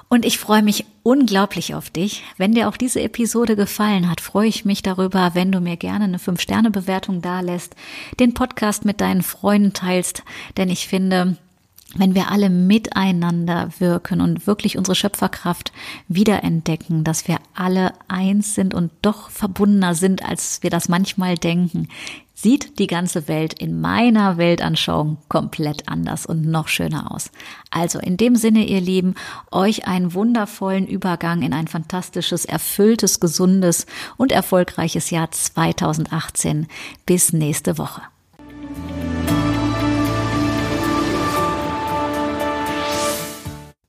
Und 0.09 0.25
ich 0.25 0.39
freue 0.39 0.63
mich 0.63 0.87
unglaublich 1.03 1.75
auf 1.75 1.91
dich. 1.91 2.23
Wenn 2.37 2.55
dir 2.55 2.69
auch 2.69 2.77
diese 2.77 3.01
Episode 3.01 3.57
gefallen 3.57 4.09
hat, 4.09 4.21
freue 4.21 4.47
ich 4.47 4.65
mich 4.65 4.81
darüber, 4.83 5.33
wenn 5.35 5.51
du 5.51 5.59
mir 5.59 5.77
gerne 5.77 6.05
eine 6.05 6.19
5-Sterne-Bewertung 6.19 7.21
dalässt, 7.21 7.75
den 8.21 8.33
Podcast 8.33 8.85
mit 8.85 9.01
deinen 9.01 9.23
Freunden 9.23 9.73
teilst, 9.73 10.23
denn 10.57 10.69
ich 10.69 10.87
finde, 10.87 11.37
wenn 11.97 12.15
wir 12.15 12.31
alle 12.31 12.51
miteinander 12.51 13.71
wirken 13.79 14.21
und 14.21 14.47
wirklich 14.47 14.79
unsere 14.79 14.95
Schöpferkraft 14.95 15.73
wiederentdecken, 16.09 17.05
dass 17.05 17.29
wir 17.29 17.39
alle 17.55 17.93
eins 18.09 18.55
sind 18.55 18.75
und 18.75 18.91
doch 19.03 19.31
verbundener 19.31 19.95
sind, 19.95 20.25
als 20.25 20.63
wir 20.63 20.71
das 20.71 20.89
manchmal 20.89 21.37
denken, 21.37 21.89
sieht 22.35 22.79
die 22.81 22.89
ganze 22.89 23.29
Welt 23.29 23.55
in 23.55 23.81
meiner 23.81 24.37
Weltanschauung 24.37 25.19
komplett 25.29 25.89
anders 25.89 26.27
und 26.27 26.45
noch 26.45 26.67
schöner 26.67 27.13
aus. 27.13 27.31
Also 27.71 28.01
in 28.01 28.17
dem 28.17 28.35
Sinne, 28.35 28.65
ihr 28.67 28.81
Lieben, 28.81 29.15
euch 29.53 29.87
einen 29.87 30.13
wundervollen 30.13 30.89
Übergang 30.89 31.43
in 31.43 31.53
ein 31.53 31.69
fantastisches, 31.69 32.45
erfülltes, 32.45 33.21
gesundes 33.21 33.87
und 34.17 34.33
erfolgreiches 34.33 35.11
Jahr 35.11 35.31
2018. 35.31 36.67
Bis 37.07 37.33
nächste 37.33 37.79
Woche. 37.79 38.03